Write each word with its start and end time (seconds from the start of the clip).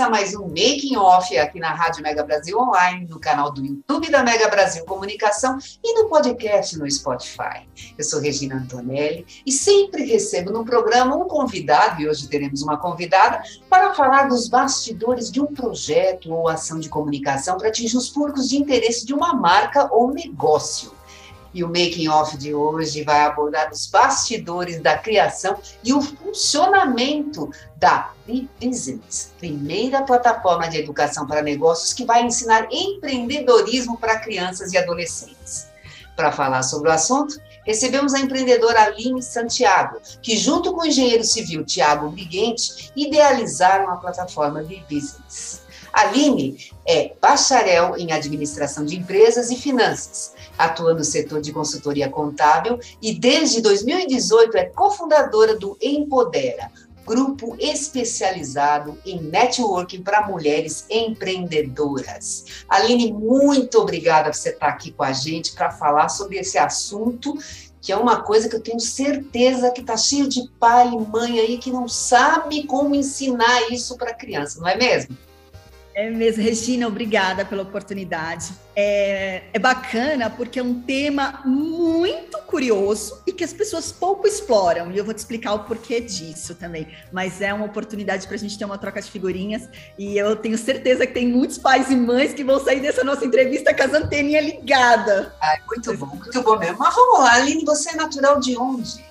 Começa 0.00 0.08
mais 0.08 0.34
um 0.34 0.48
Making 0.48 0.96
Off 0.96 1.36
aqui 1.36 1.60
na 1.60 1.74
Rádio 1.74 2.02
Mega 2.02 2.24
Brasil 2.24 2.58
Online, 2.58 3.06
no 3.06 3.20
canal 3.20 3.52
do 3.52 3.62
YouTube 3.62 4.10
da 4.10 4.22
Mega 4.22 4.48
Brasil 4.48 4.82
Comunicação 4.86 5.58
e 5.84 5.92
no 5.92 6.08
podcast 6.08 6.78
no 6.78 6.90
Spotify. 6.90 7.68
Eu 7.98 8.04
sou 8.04 8.18
Regina 8.18 8.54
Antonelli 8.54 9.26
e 9.44 9.52
sempre 9.52 10.04
recebo 10.04 10.50
no 10.52 10.64
programa 10.64 11.14
um 11.14 11.28
convidado, 11.28 12.00
e 12.00 12.08
hoje 12.08 12.28
teremos 12.28 12.62
uma 12.62 12.78
convidada, 12.78 13.42
para 13.68 13.92
falar 13.92 14.22
dos 14.22 14.48
bastidores 14.48 15.30
de 15.30 15.38
um 15.38 15.48
projeto 15.48 16.32
ou 16.32 16.48
ação 16.48 16.80
de 16.80 16.88
comunicação 16.88 17.58
para 17.58 17.68
atingir 17.68 17.98
os 17.98 18.08
públicos 18.08 18.48
de 18.48 18.56
interesse 18.56 19.04
de 19.04 19.12
uma 19.12 19.34
marca 19.34 19.86
ou 19.92 20.14
negócio. 20.14 20.98
E 21.52 21.64
o 21.64 21.68
making 21.68 22.08
off 22.08 22.36
de 22.36 22.54
hoje 22.54 23.02
vai 23.02 23.22
abordar 23.22 23.70
os 23.72 23.86
bastidores 23.86 24.80
da 24.80 24.96
criação 24.96 25.58
e 25.82 25.92
o 25.92 26.00
funcionamento 26.00 27.50
da 27.76 28.12
B-Business, 28.26 29.32
primeira 29.38 30.02
plataforma 30.02 30.68
de 30.68 30.78
educação 30.78 31.26
para 31.26 31.42
negócios 31.42 31.92
que 31.92 32.04
vai 32.04 32.22
ensinar 32.22 32.68
empreendedorismo 32.70 33.98
para 33.98 34.20
crianças 34.20 34.72
e 34.72 34.78
adolescentes. 34.78 35.66
Para 36.14 36.30
falar 36.30 36.62
sobre 36.62 36.88
o 36.88 36.92
assunto, 36.92 37.40
recebemos 37.64 38.14
a 38.14 38.20
empreendedora 38.20 38.82
Aline 38.82 39.22
Santiago, 39.22 40.00
que 40.22 40.36
junto 40.36 40.72
com 40.72 40.82
o 40.82 40.86
engenheiro 40.86 41.24
civil 41.24 41.64
Tiago 41.64 42.10
Briguente, 42.10 42.92
idealizaram 42.94 43.90
a 43.90 43.96
plataforma 43.96 44.62
B-Business. 44.62 45.62
Aline 45.92 46.70
é 46.86 47.14
bacharel 47.20 47.96
em 47.96 48.12
administração 48.12 48.84
de 48.84 48.96
empresas 48.96 49.50
e 49.50 49.56
finanças 49.56 50.34
atua 50.64 50.94
no 50.94 51.04
setor 51.04 51.40
de 51.40 51.52
consultoria 51.52 52.08
contábil 52.08 52.78
e 53.00 53.12
desde 53.12 53.60
2018 53.60 54.56
é 54.56 54.64
cofundadora 54.64 55.56
do 55.56 55.76
Empodera, 55.80 56.70
grupo 57.06 57.56
especializado 57.58 58.98
em 59.04 59.20
networking 59.20 60.02
para 60.02 60.26
mulheres 60.26 60.84
empreendedoras. 60.88 62.44
Aline, 62.68 63.12
muito 63.12 63.78
obrigada 63.78 64.30
por 64.30 64.36
você 64.36 64.50
estar 64.50 64.68
aqui 64.68 64.92
com 64.92 65.02
a 65.02 65.12
gente 65.12 65.52
para 65.52 65.70
falar 65.70 66.08
sobre 66.08 66.38
esse 66.38 66.58
assunto 66.58 67.36
que 67.80 67.92
é 67.92 67.96
uma 67.96 68.20
coisa 68.20 68.46
que 68.46 68.54
eu 68.54 68.60
tenho 68.60 68.78
certeza 68.78 69.70
que 69.70 69.80
está 69.80 69.96
cheio 69.96 70.28
de 70.28 70.46
pai 70.60 70.88
e 70.88 70.98
mãe 70.98 71.40
aí 71.40 71.56
que 71.56 71.70
não 71.70 71.88
sabe 71.88 72.64
como 72.64 72.94
ensinar 72.94 73.72
isso 73.72 73.96
para 73.96 74.12
criança, 74.12 74.60
não 74.60 74.68
é 74.68 74.76
mesmo? 74.76 75.16
É 76.00 76.08
mesmo, 76.08 76.42
Regina, 76.42 76.88
obrigada 76.88 77.44
pela 77.44 77.62
oportunidade. 77.62 78.54
É, 78.74 79.42
é, 79.52 79.58
bacana 79.58 80.30
porque 80.30 80.58
é 80.58 80.62
um 80.62 80.80
tema 80.80 81.42
muito 81.44 82.38
curioso 82.38 83.22
e 83.26 83.32
que 83.34 83.44
as 83.44 83.52
pessoas 83.52 83.92
pouco 83.92 84.26
exploram, 84.26 84.90
e 84.90 84.96
eu 84.96 85.04
vou 85.04 85.12
te 85.12 85.18
explicar 85.18 85.52
o 85.52 85.64
porquê 85.64 86.00
disso 86.00 86.54
também. 86.54 86.88
Mas 87.12 87.42
é 87.42 87.52
uma 87.52 87.66
oportunidade 87.66 88.26
para 88.26 88.34
a 88.34 88.38
gente 88.38 88.58
ter 88.58 88.64
uma 88.64 88.78
troca 88.78 89.02
de 89.02 89.10
figurinhas, 89.10 89.68
e 89.98 90.16
eu 90.16 90.34
tenho 90.36 90.56
certeza 90.56 91.06
que 91.06 91.12
tem 91.12 91.28
muitos 91.28 91.58
pais 91.58 91.90
e 91.90 91.96
mães 91.96 92.32
que 92.32 92.42
vão 92.42 92.58
sair 92.64 92.80
dessa 92.80 93.04
nossa 93.04 93.26
entrevista 93.26 93.74
com 93.74 93.82
as 93.82 93.92
anteninhas 93.92 94.42
ligadas. 94.42 95.30
Ai, 95.38 95.58
muito 95.68 95.94
bom, 95.98 96.06
muito 96.06 96.42
bom 96.42 96.58
mesmo. 96.58 96.78
Mas 96.78 96.94
vamos 96.94 97.18
lá, 97.18 97.34
Aline, 97.34 97.62
você 97.62 97.90
é 97.90 97.96
natural 97.96 98.40
de 98.40 98.56
onde? 98.56 99.04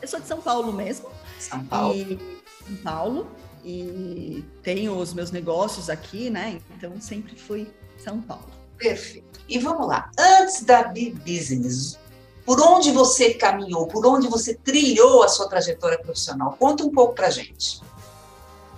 Eu 0.00 0.06
sou 0.06 0.20
de 0.20 0.28
São 0.28 0.40
Paulo 0.40 0.72
mesmo. 0.72 1.08
São 1.40 1.64
Paulo. 1.64 1.92
E, 1.92 2.20
São 2.68 2.76
Paulo 2.84 3.43
e 3.64 4.44
tenho 4.62 4.96
os 4.96 5.14
meus 5.14 5.30
negócios 5.30 5.88
aqui, 5.88 6.28
né? 6.28 6.60
Então 6.76 7.00
sempre 7.00 7.34
fui 7.36 7.66
São 7.98 8.20
Paulo. 8.20 8.50
Perfeito. 8.76 9.40
E 9.48 9.58
vamos 9.58 9.86
lá. 9.86 10.10
Antes 10.18 10.62
da 10.62 10.84
B-Business, 10.84 11.98
por 12.44 12.60
onde 12.60 12.90
você 12.90 13.32
caminhou? 13.34 13.86
Por 13.86 14.06
onde 14.06 14.28
você 14.28 14.54
trilhou 14.54 15.22
a 15.22 15.28
sua 15.28 15.48
trajetória 15.48 15.98
profissional? 15.98 16.56
Conta 16.58 16.84
um 16.84 16.90
pouco 16.90 17.14
pra 17.14 17.30
gente. 17.30 17.80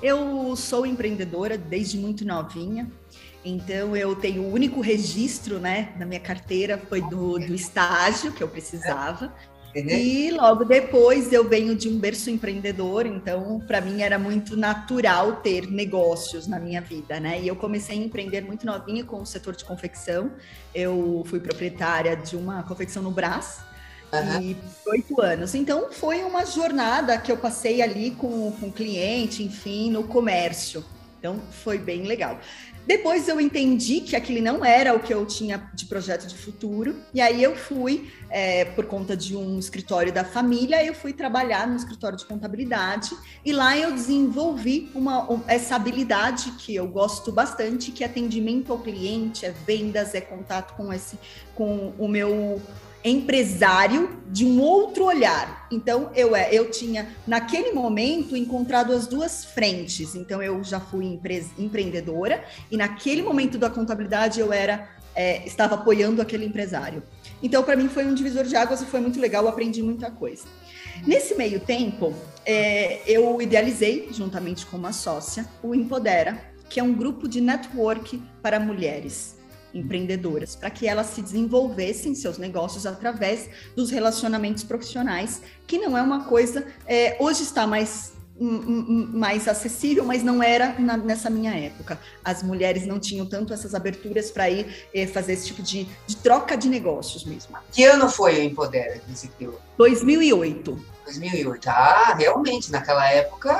Eu 0.03 0.55
sou 0.55 0.87
empreendedora 0.87 1.59
desde 1.59 1.99
muito 1.99 2.25
novinha. 2.25 2.89
Então 3.45 3.97
eu 3.97 4.15
tenho 4.15 4.43
o 4.43 4.53
único 4.53 4.81
registro, 4.81 5.61
né, 5.61 5.95
na 5.97 6.05
minha 6.05 6.19
carteira 6.19 6.83
foi 6.89 7.01
do, 7.01 7.39
do 7.39 7.55
estágio 7.55 8.33
que 8.33 8.43
eu 8.43 8.49
precisava. 8.49 9.33
Uhum. 9.77 9.91
E 9.91 10.31
logo 10.31 10.65
depois 10.65 11.31
eu 11.31 11.47
venho 11.47 11.77
de 11.77 11.87
um 11.87 11.99
berço 11.99 12.31
empreendedor, 12.31 13.05
então 13.05 13.61
para 13.67 13.79
mim 13.79 14.01
era 14.01 14.19
muito 14.19 14.57
natural 14.57 15.37
ter 15.37 15.71
negócios 15.71 16.47
na 16.47 16.59
minha 16.59 16.81
vida, 16.81 17.21
né? 17.21 17.43
E 17.43 17.47
eu 17.47 17.55
comecei 17.55 17.99
a 17.99 18.01
empreender 18.01 18.41
muito 18.41 18.65
novinha 18.65 19.05
com 19.05 19.21
o 19.21 19.27
setor 19.27 19.55
de 19.55 19.67
confecção. 19.67 20.31
Eu 20.75 21.23
fui 21.27 21.41
proprietária 21.41 22.17
de 22.17 22.37
uma 22.37 22.63
confecção 22.63 23.03
no 23.03 23.11
Brás. 23.11 23.59
Uhum. 24.13 24.41
E 24.41 24.57
oito 24.87 25.21
anos. 25.21 25.55
Então 25.55 25.93
foi 25.93 26.25
uma 26.25 26.47
jornada 26.47 27.19
que 27.19 27.31
eu 27.31 27.37
passei 27.37 27.83
ali 27.83 28.13
com, 28.13 28.53
com 28.53 28.69
o 28.69 28.73
cliente, 28.73 29.43
enfim, 29.43 29.91
no 29.91 30.05
comércio. 30.05 30.83
Então 31.19 31.39
foi 31.51 31.77
bem 31.77 32.05
legal. 32.05 32.39
Depois 32.87 33.27
eu 33.29 33.41
entendi 33.41 34.01
que 34.01 34.15
aquele 34.15 34.41
não 34.41 34.65
era 34.65 34.95
o 34.95 35.01
que 35.01 35.13
eu 35.13 35.27
tinha 35.27 35.71
de 35.75 35.87
projeto 35.87 36.27
de 36.27 36.37
futuro, 36.37 36.95
e 37.13 37.21
aí 37.21 37.43
eu 37.43 37.57
fui, 37.57 38.11
é, 38.31 38.65
por 38.65 38.87
conta 38.87 39.17
de 39.17 39.37
um 39.37 39.59
escritório 39.59 40.13
da 40.13 40.25
família, 40.25 40.85
eu 40.85 40.95
fui 40.95 41.13
trabalhar 41.13 41.67
no 41.67 41.75
escritório 41.75 42.17
de 42.17 42.25
contabilidade, 42.25 43.11
e 43.45 43.53
lá 43.53 43.77
eu 43.77 43.93
desenvolvi 43.93 44.89
uma, 44.95 45.43
essa 45.49 45.75
habilidade 45.75 46.53
que 46.53 46.77
eu 46.77 46.87
gosto 46.87 47.33
bastante, 47.33 47.91
que 47.91 48.05
é 48.05 48.07
atendimento 48.07 48.73
ao 48.73 48.79
cliente, 48.79 49.45
é 49.45 49.51
vendas, 49.67 50.15
é 50.15 50.21
contato 50.21 50.77
com 50.77 50.93
esse, 50.93 51.19
com 51.57 51.93
o 51.99 52.07
meu 52.07 52.63
empresário 53.09 54.21
de 54.29 54.45
um 54.45 54.61
outro 54.61 55.05
olhar. 55.05 55.67
Então 55.71 56.11
eu 56.15 56.35
é, 56.35 56.49
eu 56.53 56.71
tinha 56.71 57.09
naquele 57.27 57.73
momento 57.73 58.37
encontrado 58.37 58.93
as 58.93 59.07
duas 59.07 59.45
frentes. 59.45 60.15
Então 60.15 60.43
eu 60.43 60.63
já 60.65 60.81
fui 60.81 61.07
empre 61.07 61.47
empreendedora 61.59 62.45
e 62.71 62.77
naquele 62.77 63.23
momento 63.23 63.59
da 63.59 63.71
contabilidade 63.71 64.41
eu 64.41 64.53
era 64.53 64.89
é, 65.15 65.47
estava 65.47 65.77
apoiando 65.77 66.21
aquele 66.21 66.45
empresário. 66.45 67.03
Então 67.43 67.63
para 67.63 67.77
mim 67.77 67.89
foi 67.89 68.07
um 68.07 68.15
divisor 68.15 68.45
de 68.45 68.57
águas 68.57 68.83
e 68.83 68.87
foi 68.87 69.01
muito 69.01 69.21
legal. 69.21 69.47
Aprendi 69.47 69.83
muita 69.83 70.11
coisa. 70.11 70.45
Nesse 71.07 71.35
meio 71.35 71.61
tempo 71.61 72.13
é, 72.45 73.01
eu 73.07 73.41
idealizei 73.41 74.09
juntamente 74.11 74.67
com 74.67 74.77
uma 74.77 74.93
sócia 74.93 75.47
o 75.63 75.75
Empodera, 75.75 76.41
que 76.69 76.81
é 76.81 76.83
um 76.83 76.93
grupo 76.93 77.29
de 77.29 77.41
network 77.41 78.21
para 78.43 78.59
mulheres 78.59 79.36
empreendedoras, 79.77 80.57
para 80.57 80.71
que 80.71 80.87
elas 80.87 81.09
se 81.09 81.23
desenvolvessem 81.23 82.15
seus 82.15 82.39
negócios 82.39 82.87
através 82.87 83.49
dos 83.75 83.91
relacionamentos 83.91 84.65
profissionais, 84.65 85.43
que 85.67 85.79
não 85.79 85.97
é 85.97 86.03
uma 86.03 86.25
coisa, 86.25 86.67
é, 86.87 87.17
hoje 87.21 87.43
está 87.43 87.67
mais 87.67 88.17
mais 88.39 89.49
acessível, 89.49 90.05
mas 90.05 90.23
não 90.23 90.43
era 90.43 90.79
na, 90.79 90.97
nessa 90.97 91.31
minha 91.31 91.55
época. 91.55 91.99
As 92.23 92.43
mulheres 92.43 92.87
não 92.87 93.01
tinham 93.01 93.25
tanto 93.25 93.53
essas 93.53 93.75
aberturas 93.75 94.31
para 94.31 94.51
ir 94.51 94.89
eh, 94.93 95.07
fazer 95.07 95.33
esse 95.33 95.47
tipo 95.47 95.63
de, 95.63 95.89
de, 96.07 96.17
troca 96.17 96.55
de 96.55 96.69
negócios 96.69 97.25
mesmo. 97.25 97.57
Que 97.73 97.85
ano 97.85 98.11
foi 98.11 98.39
o 98.39 98.43
Empodera 98.43 98.99
que 98.99 99.11
você 99.11 99.29
criou? 99.29 99.59
2008. 99.79 100.96
2008. 101.07 101.69
Ah, 101.69 102.15
realmente, 102.19 102.71
naquela 102.71 103.09
época 103.11 103.51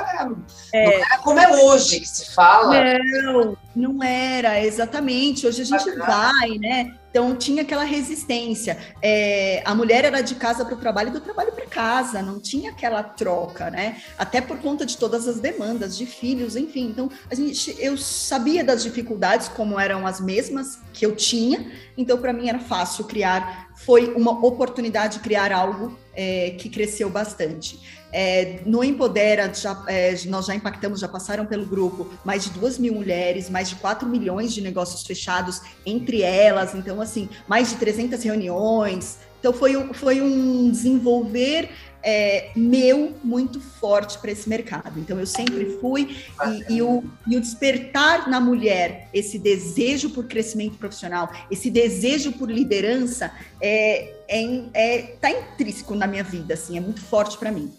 é, 0.73 0.85
não 0.85 0.91
era 0.93 1.17
como 1.19 1.39
é 1.39 1.63
hoje 1.63 1.99
que 2.01 2.07
se 2.07 2.33
fala. 2.33 2.75
Não, 3.23 3.57
não 3.75 4.03
era, 4.03 4.61
exatamente. 4.63 5.47
Hoje 5.47 5.61
a 5.61 5.65
gente 5.65 5.85
Bacana. 5.85 6.05
vai, 6.05 6.49
né? 6.59 6.95
Então 7.17 7.35
tinha 7.35 7.63
aquela 7.63 7.83
resistência. 7.83 8.77
É, 9.01 9.63
a 9.65 9.73
mulher 9.73 10.05
era 10.05 10.21
de 10.21 10.35
casa 10.35 10.63
para 10.63 10.75
o 10.75 10.77
trabalho 10.77 11.09
e 11.09 11.11
do 11.11 11.19
trabalho 11.19 11.51
para 11.51 11.65
casa, 11.65 12.21
não 12.21 12.39
tinha 12.39 12.69
aquela 12.69 13.01
troca, 13.01 13.71
né? 13.71 13.97
Até 14.19 14.39
por 14.39 14.59
conta 14.59 14.85
de 14.85 14.95
todas 14.95 15.27
as 15.27 15.39
demandas 15.39 15.97
de 15.97 16.05
filhos, 16.05 16.55
enfim. 16.55 16.89
Então 16.91 17.09
a 17.27 17.33
gente, 17.33 17.75
eu 17.79 17.97
sabia 17.97 18.63
das 18.63 18.83
dificuldades 18.83 19.47
como 19.47 19.79
eram 19.79 20.05
as 20.05 20.21
mesmas 20.21 20.77
que 20.93 21.07
eu 21.07 21.15
tinha. 21.15 21.71
Então 21.97 22.19
para 22.19 22.31
mim 22.31 22.49
era 22.49 22.59
fácil 22.59 23.05
criar. 23.05 23.71
Foi 23.77 24.13
uma 24.13 24.45
oportunidade 24.45 25.17
de 25.17 25.23
criar 25.23 25.51
algo 25.51 25.97
é, 26.13 26.51
que 26.51 26.69
cresceu 26.69 27.09
bastante. 27.09 27.96
É, 28.19 28.61
no 28.65 28.83
Empodera, 28.83 29.53
já, 29.53 29.79
é, 29.87 30.17
nós 30.25 30.47
já 30.47 30.55
impactamos, 30.55 30.99
já 30.99 31.07
passaram 31.07 31.45
pelo 31.45 31.67
grupo 31.67 32.09
mais 32.25 32.45
de 32.45 32.49
duas 32.49 32.79
mil 32.79 32.95
mulheres, 32.95 33.47
mais 33.47 33.69
de 33.69 33.75
4 33.75 34.09
milhões 34.09 34.51
de 34.51 34.59
negócios 34.59 35.03
fechados 35.03 35.61
entre 35.85 36.23
elas, 36.23 36.73
então, 36.73 36.99
assim, 36.99 37.29
mais 37.47 37.69
de 37.69 37.75
300 37.75 38.23
reuniões. 38.23 39.19
Então, 39.39 39.53
foi 39.53 39.77
um, 39.77 39.93
foi 39.93 40.19
um 40.19 40.71
desenvolver 40.71 41.69
é, 42.01 42.49
meu 42.55 43.13
muito 43.23 43.59
forte 43.59 44.17
para 44.17 44.31
esse 44.31 44.49
mercado. 44.49 44.99
Então, 44.99 45.19
eu 45.19 45.27
sempre 45.27 45.77
fui, 45.79 46.17
e, 46.47 46.73
e, 46.73 46.81
o, 46.81 47.03
e 47.27 47.37
o 47.37 47.39
despertar 47.39 48.27
na 48.27 48.39
mulher 48.39 49.09
esse 49.13 49.37
desejo 49.37 50.09
por 50.09 50.25
crescimento 50.25 50.75
profissional, 50.79 51.31
esse 51.51 51.69
desejo 51.69 52.31
por 52.31 52.49
liderança, 52.49 53.31
é, 53.61 54.11
é, 54.27 54.63
é 54.73 55.01
tá 55.21 55.29
intrínseco 55.29 55.93
na 55.93 56.07
minha 56.07 56.23
vida, 56.23 56.55
assim, 56.55 56.77
é 56.77 56.81
muito 56.81 57.01
forte 57.01 57.37
para 57.37 57.51
mim. 57.51 57.71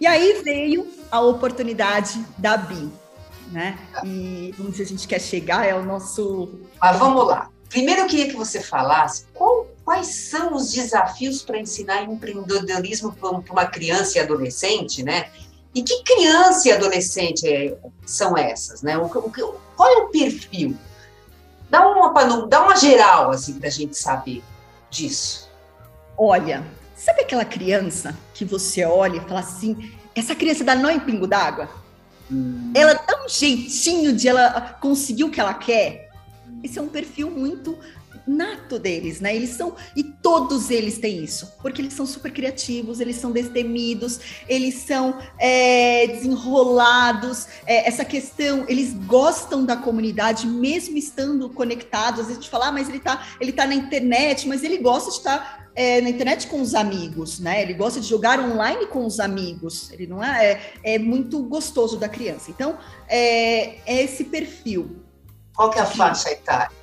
E 0.00 0.06
aí 0.06 0.42
veio 0.42 0.86
a 1.10 1.20
oportunidade 1.20 2.24
da 2.38 2.56
BIM, 2.56 2.92
né? 3.50 3.78
E 4.04 4.54
onde 4.60 4.82
a 4.82 4.86
gente 4.86 5.06
quer 5.06 5.20
chegar 5.20 5.66
é 5.66 5.74
o 5.74 5.84
nosso. 5.84 6.60
Mas 6.80 6.98
vamos 6.98 7.26
lá. 7.26 7.50
Primeiro 7.68 8.02
eu 8.02 8.06
queria 8.06 8.28
que 8.28 8.36
você 8.36 8.60
falasse 8.60 9.26
qual 9.34 9.66
quais 9.86 10.08
são 10.08 10.52
os 10.56 10.72
desafios 10.72 11.42
para 11.42 11.60
ensinar 11.60 12.02
empreendedorismo 12.02 13.12
para 13.12 13.30
uma 13.30 13.66
criança 13.66 14.18
e 14.18 14.20
adolescente, 14.20 15.04
né? 15.04 15.30
E 15.72 15.80
que 15.80 16.02
criança 16.02 16.68
e 16.68 16.72
adolescente 16.72 17.46
é, 17.46 17.78
são 18.04 18.36
essas, 18.36 18.82
né? 18.82 18.98
O, 18.98 19.04
o, 19.04 19.30
qual 19.76 19.88
é 19.88 19.98
o 19.98 20.08
perfil? 20.08 20.76
Dá 21.70 21.86
uma, 21.86 22.46
dá 22.46 22.64
uma 22.64 22.74
geral, 22.74 23.30
assim, 23.30 23.60
para 23.60 23.68
a 23.68 23.70
gente 23.70 23.96
saber 23.96 24.42
disso. 24.90 25.48
Olha, 26.18 26.66
sabe 26.96 27.20
aquela 27.20 27.44
criança 27.44 28.16
que 28.34 28.44
você 28.44 28.84
olha 28.84 29.18
e 29.18 29.20
fala 29.20 29.40
assim, 29.40 29.92
essa 30.14 30.34
criança 30.34 30.64
dá 30.64 30.74
nó 30.74 30.90
em 30.90 30.98
pingo 30.98 31.26
d'água? 31.26 31.68
Hum. 32.30 32.72
Ela 32.74 32.94
dá 32.94 33.24
um 33.24 33.28
jeitinho 33.28 34.12
de 34.12 34.26
ela 34.26 34.76
conseguir 34.80 35.24
o 35.24 35.30
que 35.30 35.38
ela 35.38 35.54
quer? 35.54 36.10
Esse 36.64 36.78
é 36.78 36.82
um 36.82 36.88
perfil 36.88 37.30
muito 37.30 37.78
nato 38.26 38.78
deles, 38.78 39.20
né? 39.20 39.34
Eles 39.34 39.50
são 39.50 39.74
e 39.94 40.02
todos 40.02 40.70
eles 40.70 40.98
têm 40.98 41.22
isso, 41.22 41.54
porque 41.62 41.80
eles 41.80 41.94
são 41.94 42.04
super 42.04 42.32
criativos, 42.32 43.00
eles 43.00 43.16
são 43.16 43.30
destemidos, 43.30 44.20
eles 44.48 44.74
são 44.74 45.18
é, 45.38 46.06
desenrolados. 46.08 47.46
É, 47.66 47.86
essa 47.86 48.04
questão, 48.04 48.64
eles 48.68 48.92
gostam 48.92 49.64
da 49.64 49.76
comunidade, 49.76 50.46
mesmo 50.46 50.96
estando 50.96 51.48
conectados. 51.50 52.20
Às 52.20 52.26
vezes 52.26 52.38
a 52.38 52.42
gente 52.42 52.50
fala, 52.50 52.68
ah, 52.68 52.72
mas 52.72 52.88
ele 52.88 53.00
tá, 53.00 53.26
ele 53.40 53.52
tá 53.52 53.66
na 53.66 53.74
internet, 53.74 54.48
mas 54.48 54.64
ele 54.64 54.78
gosta 54.78 55.10
de 55.10 55.16
estar 55.18 55.66
é, 55.76 56.00
na 56.00 56.08
internet 56.08 56.46
com 56.46 56.60
os 56.60 56.74
amigos, 56.74 57.38
né? 57.38 57.62
Ele 57.62 57.74
gosta 57.74 58.00
de 58.00 58.08
jogar 58.08 58.40
online 58.40 58.86
com 58.86 59.04
os 59.04 59.20
amigos. 59.20 59.92
Ele 59.92 60.06
não 60.06 60.24
é, 60.24 60.52
é, 60.82 60.94
é 60.94 60.98
muito 60.98 61.42
gostoso 61.42 61.98
da 61.98 62.08
criança. 62.08 62.50
Então, 62.50 62.78
é, 63.06 63.78
é 63.86 64.02
esse 64.02 64.24
perfil. 64.24 65.04
Qual 65.54 65.70
que 65.70 65.78
é 65.78 65.82
a 65.82 65.86
faixa 65.86 66.30
etária? 66.30 66.75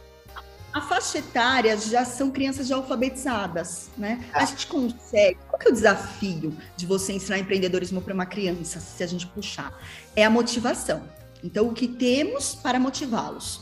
A 0.73 0.81
faixa 0.81 1.19
etária 1.19 1.77
já 1.77 2.03
são 2.03 2.31
crianças 2.31 2.67
já 2.67 2.75
alfabetizadas, 2.75 3.91
né? 3.95 4.25
A 4.33 4.43
gente 4.43 4.65
consegue. 4.65 5.37
Qual 5.47 5.59
que 5.59 5.67
é 5.67 5.71
o 5.71 5.73
desafio 5.73 6.57
de 6.75 6.87
você 6.87 7.13
ensinar 7.13 7.37
empreendedorismo 7.37 8.01
para 8.01 8.13
uma 8.13 8.25
criança, 8.25 8.79
se 8.79 9.03
a 9.03 9.07
gente 9.07 9.27
puxar? 9.27 9.71
É 10.15 10.25
a 10.25 10.29
motivação. 10.31 11.03
Então, 11.43 11.67
o 11.67 11.73
que 11.73 11.87
temos 11.87 12.55
para 12.55 12.79
motivá-los? 12.79 13.61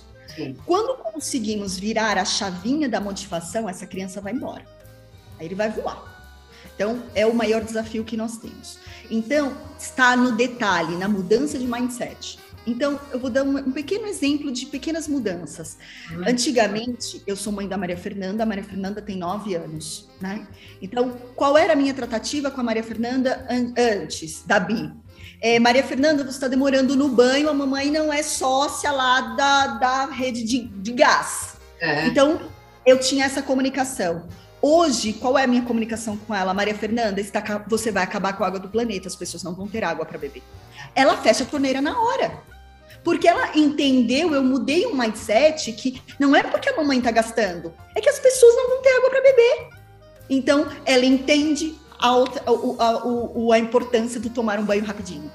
Quando 0.66 0.96
conseguimos 1.04 1.78
virar 1.78 2.18
a 2.18 2.24
chavinha 2.24 2.88
da 2.88 3.02
motivação, 3.02 3.68
essa 3.68 3.86
criança 3.86 4.22
vai 4.22 4.32
embora. 4.32 4.66
Aí 5.38 5.48
ele 5.48 5.56
vai 5.56 5.70
voar. 5.70 6.12
Então, 6.74 7.04
é 7.14 7.26
o 7.26 7.36
maior 7.36 7.62
desafio 7.62 8.06
que 8.06 8.16
nós 8.16 8.38
temos. 8.38 8.80
Então, 9.10 9.58
está 9.78 10.16
no 10.16 10.32
detalhe, 10.32 10.96
na 10.96 11.10
mudança 11.10 11.60
de 11.60 11.68
mindset. 11.68 12.40
Então, 12.66 13.00
eu 13.12 13.20
vou 13.20 13.30
dar 13.30 13.44
um, 13.44 13.58
um 13.58 13.72
pequeno 13.72 14.06
exemplo 14.06 14.52
de 14.52 14.68
pequenas 14.68 15.08
mudanças. 15.08 15.78
Uhum. 16.12 16.24
Antigamente, 16.28 17.22
eu 17.26 17.36
sou 17.36 17.52
mãe 17.52 17.68
da 17.68 17.78
Maria 17.78 17.98
Fernanda, 17.98 18.44
a 18.44 18.46
Maria 18.46 18.64
Fernanda 18.64 19.02
tem 19.02 19.18
nove 19.18 19.56
anos, 19.56 20.10
né? 20.20 20.48
Então, 20.82 21.18
qual 21.36 21.58
era 21.58 21.74
a 21.74 21.76
minha 21.76 21.94
tratativa 21.94 22.52
com 22.52 22.62
a 22.62 22.64
Maria 22.64 22.84
Fernanda 22.84 23.46
an 23.50 23.74
antes 23.78 24.44
da 24.46 24.60
BI? 24.60 24.92
É, 25.42 25.60
Maria 25.60 25.84
Fernanda, 25.84 26.24
você 26.24 26.30
está 26.30 26.48
demorando 26.48 26.96
no 26.96 27.10
banho, 27.10 27.50
a 27.50 27.54
mamãe 27.54 27.90
não 27.90 28.14
é 28.14 28.22
sócia 28.22 28.92
lá 28.92 29.22
da, 29.36 29.68
da 29.68 30.06
rede 30.06 30.44
de, 30.44 30.68
de 30.68 30.92
gás. 30.92 31.56
Uhum. 31.82 32.06
Então, 32.06 32.42
eu 32.86 33.00
tinha 33.00 33.26
essa 33.26 33.42
comunicação. 33.42 34.28
Hoje, 34.62 35.14
qual 35.14 35.40
é 35.40 35.46
a 35.46 35.48
minha 35.48 35.64
comunicação 35.64 36.16
com 36.16 36.36
ela? 36.36 36.54
Maria 36.54 36.76
Fernanda, 36.76 37.20
está, 37.20 37.42
você 37.68 37.92
vai 37.92 38.04
acabar 38.04 38.34
com 38.34 38.44
a 38.44 38.48
água 38.48 38.60
do 38.60 38.70
planeta, 38.70 39.08
as 39.08 39.16
pessoas 39.16 39.42
não 39.42 39.56
vão 39.56 39.68
ter 39.68 39.84
água 39.84 40.06
para 40.06 40.20
beber. 40.20 40.44
Ela 40.94 41.18
fecha 41.18 41.44
a 41.44 41.48
torneira 41.48 41.82
na 41.82 42.00
hora. 42.00 42.51
Porque 43.04 43.28
ela 43.28 43.58
entendeu, 43.58 44.34
eu 44.34 44.44
mudei 44.44 44.86
um 44.86 44.96
mindset 44.96 45.72
que 45.74 46.02
não 46.20 46.36
é 46.36 46.44
porque 46.44 46.70
a 46.70 46.78
mamãe 46.78 47.00
está 47.00 47.12
gastando, 47.12 47.74
é 47.96 48.02
que 48.02 48.10
as 48.10 48.20
pessoas 48.20 48.56
não 48.56 48.70
vão 48.70 48.82
ter 48.82 48.90
água 48.90 49.10
para 49.10 49.22
beber. 49.22 49.70
Então, 50.30 50.68
ela 50.86 51.06
entende 51.06 51.76
a, 52.00 52.10
a, 52.10 52.24
a, 52.80 53.56
a 53.56 53.60
importância 53.60 54.20
de 54.20 54.30
tomar 54.30 54.60
um 54.60 54.66
banho 54.66 54.84
rapidinho. 54.84 55.32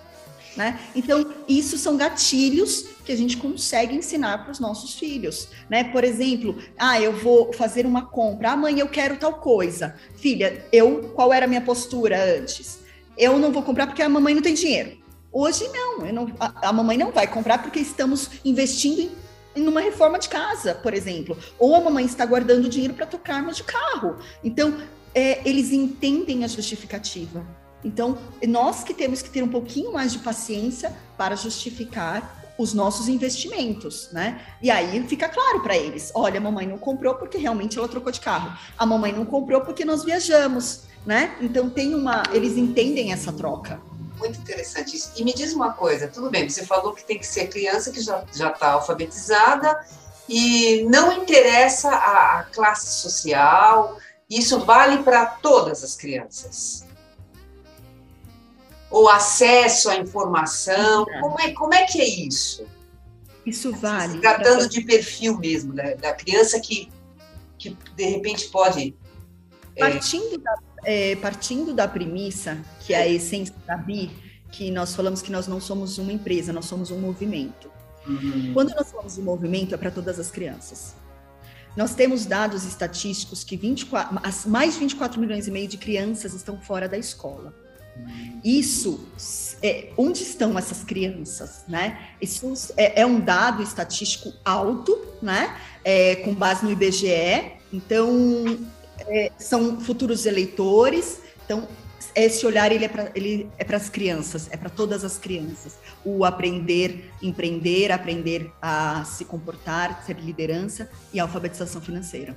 Né? 0.57 0.81
Então, 0.95 1.35
isso 1.47 1.77
são 1.77 1.99
gatilhos 1.99 2.87
que 3.05 3.13
a 3.13 3.17
gente 3.17 3.37
consegue 3.37 3.95
ensinar 3.95 4.43
para 4.43 4.53
os 4.53 4.59
nossos 4.59 4.95
filhos, 4.95 5.49
né? 5.69 5.85
Por 5.85 6.03
exemplo, 6.03 6.57
ah, 6.79 6.99
eu 6.99 7.13
vou 7.13 7.53
fazer 7.53 7.85
uma 7.85 8.07
compra, 8.07 8.53
ah, 8.53 8.57
mãe, 8.57 8.81
eu 8.81 8.89
quero 8.89 9.19
tal 9.19 9.35
coisa. 9.35 9.95
Filha, 10.17 10.65
eu, 10.73 11.13
qual 11.15 11.33
era 11.33 11.45
a 11.45 11.49
minha 11.49 11.61
postura 11.61 12.39
antes? 12.39 12.81
Eu 13.19 13.39
não 13.39 13.53
vou 13.53 13.63
comprar 13.63 13.87
porque 13.87 14.03
a 14.03 14.09
mamãe 14.09 14.35
não 14.35 14.43
tem 14.43 14.55
dinheiro. 14.55 14.97
Hoje 15.39 15.69
não, 15.69 15.99
não 15.99 16.33
a, 16.41 16.71
a, 16.71 16.73
mamãe 16.73 16.97
não 16.97 17.13
vai 17.13 17.27
comprar 17.27 17.59
porque 17.59 17.79
estamos 17.79 18.31
investindo 18.43 19.01
em, 19.03 19.13
em 19.55 19.69
uma 19.69 19.83
reforma 19.83 20.19
de 20.19 20.31
casa, 20.31 20.75
por 20.77 20.95
exemplo. 20.95 21.37
Ou 21.59 21.75
a 21.75 21.81
mamãe 21.81 22.07
está 22.07 22.25
guardando 22.25 22.71
dinheiro 22.71 22.95
para 22.95 23.05
tocarmos 23.05 23.59
de 23.59 23.65
carro. 23.65 24.17
Então, 24.43 24.79
é, 25.15 25.47
eles 25.47 25.73
entendem 25.73 26.43
a 26.43 26.49
justificativa. 26.49 27.47
Então, 27.85 28.17
nós 28.49 28.83
que 28.83 28.95
temos 28.95 29.21
que 29.21 29.29
ter 29.29 29.43
um 29.43 29.49
pouquinho 29.49 29.93
mais 29.93 30.11
de 30.11 30.21
paciência 30.21 30.91
para 31.19 31.37
justificar 31.37 32.55
os 32.57 32.73
nossos 32.73 33.07
investimentos, 33.07 34.09
né? 34.13 34.41
E 34.63 34.71
aí 34.71 35.07
fica 35.07 35.29
claro 35.29 35.61
para 35.61 35.77
eles: 35.77 36.13
olha, 36.15 36.39
a 36.39 36.43
mamãe 36.43 36.67
não 36.67 36.79
comprou 36.79 37.15
porque 37.15 37.37
realmente 37.37 37.77
ela 37.77 37.89
trocou 37.89 38.11
de 38.11 38.21
carro. 38.21 38.57
A 38.79 38.87
mamãe 38.87 39.13
não 39.13 39.27
comprou 39.27 39.61
porque 39.61 39.85
nós 39.85 40.03
viajamos, 40.03 40.85
né? 41.05 41.37
Então 41.43 41.69
tem 41.69 41.95
uma, 41.95 42.23
eles 42.33 42.57
entendem 42.57 43.13
essa 43.13 43.31
troca. 43.31 43.79
Muito 44.17 44.41
interessante 44.41 44.97
isso. 44.97 45.13
E 45.17 45.25
me 45.25 45.35
diz 45.35 45.53
uma 45.53 45.73
coisa, 45.73 46.09
tudo 46.09 46.31
bem, 46.31 46.49
você 46.49 46.65
falou 46.65 46.95
que 46.95 47.05
tem 47.05 47.19
que 47.19 47.27
ser 47.27 47.49
criança 47.49 47.91
que 47.91 48.01
já 48.01 48.25
está 48.33 48.73
alfabetizada 48.73 49.85
e 50.29 50.85
não 50.85 51.13
interessa 51.13 51.91
a, 51.91 52.41
a 52.41 52.45
classe 52.45 53.01
social, 53.01 53.99
isso 54.29 54.61
vale 54.61 55.03
para 55.03 55.27
todas 55.27 55.85
as 55.85 55.95
crianças. 55.95 56.87
O 58.91 59.09
acesso 59.09 59.91
à 59.91 59.97
informação, 59.97 61.05
como 61.21 61.41
é, 61.41 61.53
como 61.53 61.75
é 61.75 61.85
que 61.85 62.01
é 62.01 62.09
isso? 62.09 62.67
Isso 63.45 63.73
vale. 63.73 64.15
Se 64.15 64.21
tratando 64.21 64.69
de 64.69 64.81
perfil 64.81 65.39
mesmo, 65.39 65.73
da, 65.73 65.95
da 65.95 66.13
criança 66.13 66.59
que, 66.59 66.91
que 67.59 67.77
de 67.95 68.05
repente 68.05 68.49
pode. 68.49 68.97
É, 69.77 69.81
Partindo 69.81 70.35
é... 70.35 70.39
da 70.39 70.57
é, 70.87 71.17
partindo 71.17 71.75
da 71.75 71.89
premissa, 71.89 72.57
que 72.81 72.95
é 72.95 73.03
a 73.03 73.09
essência 73.09 73.55
da 73.67 73.77
BI, 73.77 74.09
que 74.53 74.71
nós 74.71 74.95
falamos 74.95 75.21
que 75.21 75.33
nós 75.33 75.49
não 75.49 75.61
somos 75.61 75.99
uma 75.99 76.13
empresa, 76.13 76.53
nós 76.53 76.65
somos 76.67 76.93
um 76.93 77.01
movimento. 77.01 77.69
Uhum. 78.07 78.53
Quando 78.55 78.71
nós 78.71 78.91
falamos 78.93 79.17
de 79.17 79.21
movimento, 79.21 79.75
é 79.75 79.79
para 79.79 79.91
todas 79.91 80.21
as 80.21 80.31
crianças. 80.31 80.95
Nós 81.77 81.95
temos 81.95 82.25
dados 82.25 82.65
estatísticos 82.65 83.43
que 83.43 83.57
24, 83.57 84.17
mais 84.49 84.75
de 84.75 84.81
24 84.81 85.21
milhões 85.21 85.49
e 85.49 85.51
meio 85.51 85.69
de 85.69 85.77
crianças 85.77 86.33
estão 86.33 86.59
fora 86.59 86.89
da 86.89 86.97
escola. 86.97 87.53
Isso, 88.45 89.09
é, 89.63 89.91
onde 89.97 90.23
estão 90.23 90.57
essas 90.57 90.85
crianças, 90.85 91.65
né? 91.67 92.11
Isso 92.21 92.73
é, 92.77 93.01
é 93.01 93.07
um 93.07 93.19
dado 93.19 93.63
estatístico 93.63 94.33
alto, 94.45 94.97
né? 95.21 95.57
É, 95.83 96.17
com 96.17 96.33
base 96.33 96.65
no 96.65 96.71
IBGE. 96.71 97.57
Então, 97.73 98.59
é, 99.01 99.33
são 99.39 99.81
futuros 99.81 100.27
eleitores, 100.27 101.21
então 101.45 101.69
esse 102.15 102.47
olhar 102.47 102.73
ele 102.73 102.85
é 102.85 102.89
para 102.89 103.13
é 103.15 103.77
as 103.77 103.91
crianças, 103.91 104.49
é 104.51 104.57
para 104.57 104.71
todas 104.71 105.05
as 105.05 105.19
crianças. 105.19 105.79
O 106.05 106.25
aprender, 106.25 107.11
empreender, 107.21 107.93
aprender 107.93 108.51
a 108.61 109.05
se 109.05 109.25
comportar, 109.25 110.03
ser 110.05 110.17
liderança 110.19 110.89
e 111.13 111.21
alfabetização 111.21 111.81
financeira. 111.81 112.37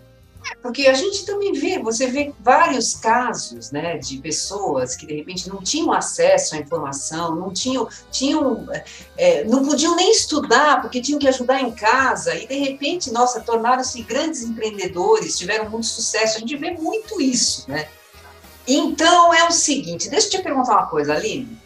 Porque 0.62 0.88
a 0.88 0.93
gente 0.93 1.25
também 1.25 1.53
vê, 1.53 1.79
você 1.79 2.08
vê 2.08 2.34
vários 2.39 2.96
casos, 2.96 3.72
né, 3.72 3.98
de 3.98 4.17
pessoas 4.17 4.96
que 4.96 5.05
de 5.05 5.15
repente 5.15 5.48
não 5.50 5.62
tinham 5.62 5.91
acesso 5.91 6.55
à 6.55 6.58
informação, 6.58 7.36
não 7.36 7.51
tinham, 7.53 7.88
tinham, 8.12 8.67
é, 9.17 9.43
não 9.43 9.65
podiam 9.65 9.96
nem 9.96 10.12
estudar 10.12 10.81
porque 10.81 11.01
tinham 11.01 11.19
que 11.19 11.27
ajudar 11.27 11.62
em 11.62 11.72
casa 11.72 12.36
e 12.36 12.48
de 12.48 12.55
repente, 12.55 13.12
nossa, 13.12 13.41
tornaram-se 13.41 14.01
grandes 14.03 14.43
empreendedores, 14.43 15.38
tiveram 15.38 15.69
muito 15.69 15.88
sucesso. 15.88 16.38
A 16.38 16.39
gente 16.39 16.55
vê 16.55 16.72
muito 16.72 17.22
isso, 17.22 17.69
né? 17.69 17.88
Então 18.67 19.34
é 19.34 19.48
o 19.48 19.51
seguinte, 19.51 20.10
deixa 20.10 20.27
eu 20.27 20.31
te 20.31 20.41
perguntar 20.43 20.74
uma 20.74 20.86
coisa, 20.86 21.15
Aline. 21.15 21.58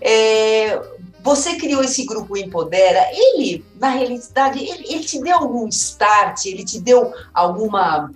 É, 0.00 0.78
você 1.24 1.56
criou 1.56 1.82
esse 1.82 2.04
grupo 2.04 2.36
Empodera, 2.36 3.02
ele, 3.10 3.64
na 3.76 3.88
realidade, 3.88 4.62
ele, 4.62 4.84
ele 4.86 5.04
te 5.04 5.18
deu 5.22 5.38
algum 5.38 5.66
start, 5.68 6.44
ele 6.44 6.62
te 6.62 6.78
deu 6.78 7.14
alguma 7.32 8.10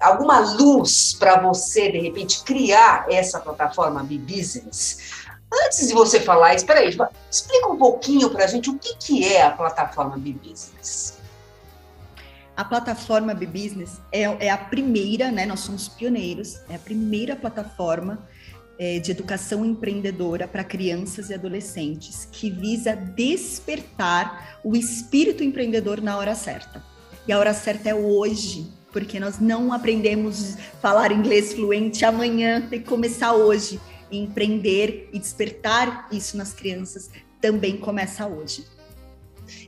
alguma 0.00 0.40
luz 0.54 1.14
para 1.18 1.40
você, 1.40 1.90
de 1.90 1.98
repente, 1.98 2.42
criar 2.44 3.06
essa 3.10 3.40
plataforma 3.40 4.02
B-Business? 4.02 5.26
Antes 5.64 5.86
de 5.88 5.94
você 5.94 6.20
falar, 6.20 6.54
espera 6.54 6.80
aí, 6.80 6.96
explica 7.30 7.68
um 7.68 7.76
pouquinho 7.76 8.30
para 8.30 8.44
a 8.44 8.46
gente 8.46 8.70
o 8.70 8.78
que, 8.78 8.96
que 8.96 9.24
é 9.24 9.42
a 9.42 9.50
plataforma 9.50 10.16
B-Business. 10.16 11.18
A 12.56 12.64
plataforma 12.64 13.34
B-Business 13.34 14.00
é, 14.10 14.22
é, 14.46 14.50
a 14.50 14.56
primeira, 14.56 15.30
né? 15.30 15.44
Nós 15.44 15.60
somos 15.60 15.88
pioneiros, 15.88 16.58
é 16.70 16.76
a 16.76 16.78
primeira 16.78 17.36
plataforma 17.36 18.18
é, 18.78 18.98
de 18.98 19.10
educação 19.10 19.64
empreendedora 19.64 20.46
para 20.46 20.62
crianças 20.62 21.30
e 21.30 21.34
adolescentes 21.34 22.28
que 22.30 22.50
visa 22.50 22.94
despertar 22.94 24.60
o 24.62 24.76
espírito 24.76 25.42
empreendedor 25.42 26.00
na 26.00 26.16
hora 26.18 26.34
certa. 26.34 26.84
E 27.26 27.32
a 27.32 27.38
hora 27.38 27.54
certa 27.54 27.88
é 27.88 27.94
hoje, 27.94 28.70
porque 28.92 29.18
nós 29.18 29.40
não 29.40 29.72
aprendemos 29.72 30.56
falar 30.80 31.10
inglês 31.10 31.52
fluente 31.52 32.04
amanhã, 32.04 32.60
tem 32.60 32.80
que 32.80 32.88
começar 32.88 33.32
hoje. 33.32 33.80
empreender 34.08 35.08
e 35.12 35.18
despertar 35.18 36.06
isso 36.12 36.36
nas 36.36 36.52
crianças 36.52 37.10
também 37.40 37.76
começa 37.76 38.24
hoje. 38.24 38.64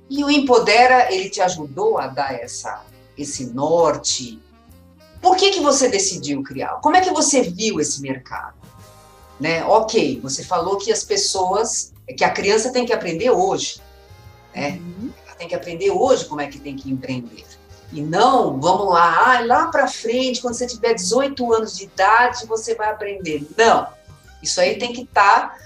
E 0.09 0.23
o 0.23 0.31
Empodera, 0.31 1.13
ele 1.13 1.29
te 1.29 1.41
ajudou 1.41 1.99
a 1.99 2.07
dar 2.07 2.33
essa, 2.35 2.85
esse 3.17 3.47
norte? 3.53 4.41
Por 5.21 5.37
que, 5.37 5.51
que 5.51 5.61
você 5.61 5.89
decidiu 5.89 6.43
criar? 6.43 6.77
Como 6.81 6.97
é 6.97 7.01
que 7.01 7.11
você 7.11 7.43
viu 7.43 7.81
esse 7.81 8.01
mercado? 8.01 8.68
Né? 9.39 9.65
Ok, 9.65 10.21
você 10.21 10.43
falou 10.43 10.77
que 10.79 10.91
as 10.91 11.05
pessoas, 11.05 11.93
que 12.17 12.25
a 12.25 12.31
criança 12.31 12.73
tem 12.73 12.85
que 12.85 12.93
aprender 12.93 13.31
hoje, 13.31 13.81
né? 14.55 14.81
Uhum. 14.81 15.13
Ela 15.27 15.37
tem 15.37 15.49
que 15.49 15.55
aprender 15.55 15.91
hoje 15.91 16.25
como 16.25 16.41
é 16.41 16.49
que 16.49 16.59
tem 16.59 16.75
que 16.75 16.91
empreender. 16.91 17.45
E 17.93 18.03
não, 18.03 18.61
vamos 18.61 18.93
lá, 18.93 19.39
ah, 19.39 19.41
lá 19.41 19.67
para 19.69 19.87
frente, 19.87 20.43
quando 20.43 20.55
você 20.55 20.67
tiver 20.67 20.93
18 20.93 21.55
anos 21.55 21.77
de 21.77 21.85
idade, 21.85 22.47
você 22.47 22.75
vai 22.75 22.91
aprender. 22.91 23.47
Não, 23.57 23.87
isso 24.43 24.61
aí 24.61 24.79
tem 24.79 24.93
que 24.93 25.03
estar 25.03 25.51
tá, 25.51 25.57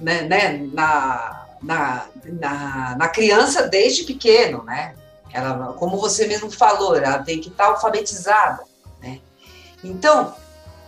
né, 0.00 0.22
né, 0.22 0.68
na, 0.72 1.46
na, 1.62 2.06
na, 2.24 2.96
na, 2.96 3.08
criança 3.08 3.68
desde 3.68 4.04
pequeno, 4.04 4.64
né? 4.64 4.94
Ela, 5.32 5.74
como 5.74 5.98
você 5.98 6.26
mesmo 6.26 6.50
falou, 6.50 6.96
ela 6.96 7.22
tem 7.22 7.40
que 7.40 7.48
estar 7.48 7.66
tá 7.66 7.70
alfabetizada, 7.70 8.64
né? 9.00 9.20
Então, 9.84 10.34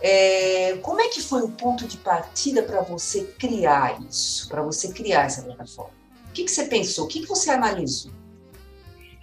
é, 0.01 0.77
como 0.81 0.99
é 0.99 1.09
que 1.09 1.21
foi 1.21 1.43
o 1.43 1.49
ponto 1.49 1.87
de 1.87 1.97
partida 1.97 2.63
para 2.63 2.81
você 2.81 3.23
criar 3.37 4.01
isso, 4.01 4.47
para 4.49 4.61
você 4.61 4.91
criar 4.91 5.25
essa 5.25 5.43
plataforma? 5.43 5.91
O 6.29 6.33
que, 6.33 6.43
que 6.45 6.51
você 6.51 6.65
pensou? 6.65 7.05
O 7.05 7.07
que, 7.07 7.21
que 7.21 7.27
você 7.27 7.51
analisou? 7.51 8.11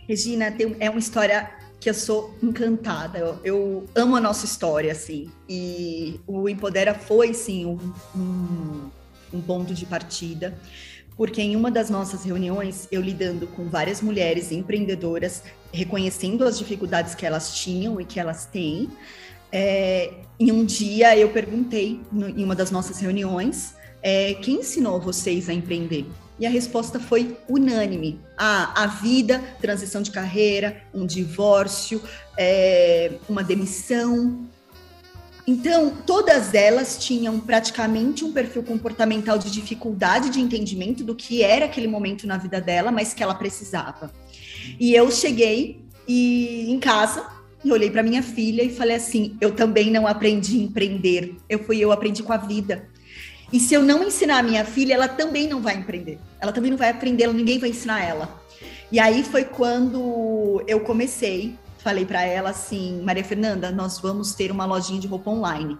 Regina, 0.06 0.52
tem, 0.52 0.76
é 0.78 0.88
uma 0.88 0.98
história 0.98 1.50
que 1.80 1.90
eu 1.90 1.94
sou 1.94 2.34
encantada. 2.42 3.18
Eu, 3.18 3.38
eu, 3.44 3.84
amo 3.94 4.16
a 4.16 4.20
nossa 4.20 4.44
história, 4.44 4.92
assim. 4.92 5.30
E 5.48 6.20
o 6.26 6.48
Empodera 6.48 6.94
foi, 6.94 7.34
sim, 7.34 7.66
um, 7.66 7.92
um, 8.16 8.90
um 9.32 9.40
ponto 9.40 9.74
de 9.74 9.86
partida. 9.86 10.56
Porque 11.16 11.42
em 11.42 11.56
uma 11.56 11.70
das 11.70 11.90
nossas 11.90 12.22
reuniões, 12.22 12.86
eu 12.92 13.00
lidando 13.00 13.48
com 13.48 13.68
várias 13.68 14.00
mulheres 14.00 14.52
empreendedoras, 14.52 15.42
reconhecendo 15.72 16.44
as 16.44 16.56
dificuldades 16.56 17.14
que 17.14 17.26
elas 17.26 17.56
tinham 17.56 18.00
e 18.00 18.04
que 18.04 18.20
elas 18.20 18.46
têm, 18.46 18.88
é, 19.52 20.12
em 20.38 20.52
um 20.52 20.64
dia 20.64 21.16
eu 21.16 21.30
perguntei, 21.30 22.00
no, 22.12 22.28
em 22.28 22.44
uma 22.44 22.54
das 22.54 22.70
nossas 22.70 22.98
reuniões, 23.00 23.74
é, 24.02 24.34
quem 24.34 24.60
ensinou 24.60 25.00
vocês 25.00 25.48
a 25.48 25.52
empreender? 25.52 26.06
E 26.38 26.46
a 26.46 26.50
resposta 26.50 27.00
foi 27.00 27.36
unânime. 27.48 28.20
Ah, 28.36 28.72
a 28.76 28.86
vida, 28.86 29.42
transição 29.60 30.00
de 30.00 30.12
carreira, 30.12 30.82
um 30.94 31.04
divórcio, 31.04 32.00
é, 32.36 33.12
uma 33.28 33.42
demissão. 33.42 34.46
Então, 35.44 35.90
todas 36.06 36.54
elas 36.54 36.98
tinham 36.98 37.40
praticamente 37.40 38.24
um 38.24 38.32
perfil 38.32 38.62
comportamental 38.62 39.36
de 39.38 39.50
dificuldade 39.50 40.30
de 40.30 40.40
entendimento 40.40 41.02
do 41.02 41.16
que 41.16 41.42
era 41.42 41.64
aquele 41.64 41.88
momento 41.88 42.26
na 42.26 42.36
vida 42.36 42.60
dela, 42.60 42.92
mas 42.92 43.14
que 43.14 43.22
ela 43.22 43.34
precisava. 43.34 44.12
E 44.78 44.94
eu 44.94 45.10
cheguei 45.10 45.82
e 46.06 46.70
em 46.70 46.78
casa 46.78 47.37
e 47.64 47.72
olhei 47.72 47.90
para 47.90 48.02
minha 48.02 48.22
filha 48.22 48.62
e 48.62 48.70
falei 48.70 48.96
assim: 48.96 49.36
eu 49.40 49.52
também 49.52 49.90
não 49.90 50.06
aprendi 50.06 50.58
a 50.58 50.62
empreender. 50.62 51.36
Eu 51.48 51.58
fui 51.58 51.78
eu 51.78 51.92
aprendi 51.92 52.22
com 52.22 52.32
a 52.32 52.36
vida. 52.36 52.88
E 53.52 53.58
se 53.58 53.74
eu 53.74 53.82
não 53.82 54.04
ensinar 54.04 54.38
a 54.38 54.42
minha 54.42 54.64
filha, 54.64 54.94
ela 54.94 55.08
também 55.08 55.48
não 55.48 55.60
vai 55.60 55.76
empreender. 55.76 56.18
Ela 56.40 56.52
também 56.52 56.70
não 56.70 56.78
vai 56.78 56.90
aprender, 56.90 57.26
ninguém 57.32 57.58
vai 57.58 57.70
ensinar 57.70 58.04
ela. 58.04 58.40
E 58.92 59.00
aí 59.00 59.22
foi 59.22 59.44
quando 59.44 60.62
eu 60.66 60.80
comecei, 60.80 61.54
falei 61.78 62.04
para 62.04 62.22
ela 62.22 62.50
assim, 62.50 63.00
Maria 63.02 63.24
Fernanda, 63.24 63.70
nós 63.70 63.98
vamos 63.98 64.34
ter 64.34 64.50
uma 64.50 64.66
lojinha 64.66 65.00
de 65.00 65.06
roupa 65.06 65.30
online. 65.30 65.78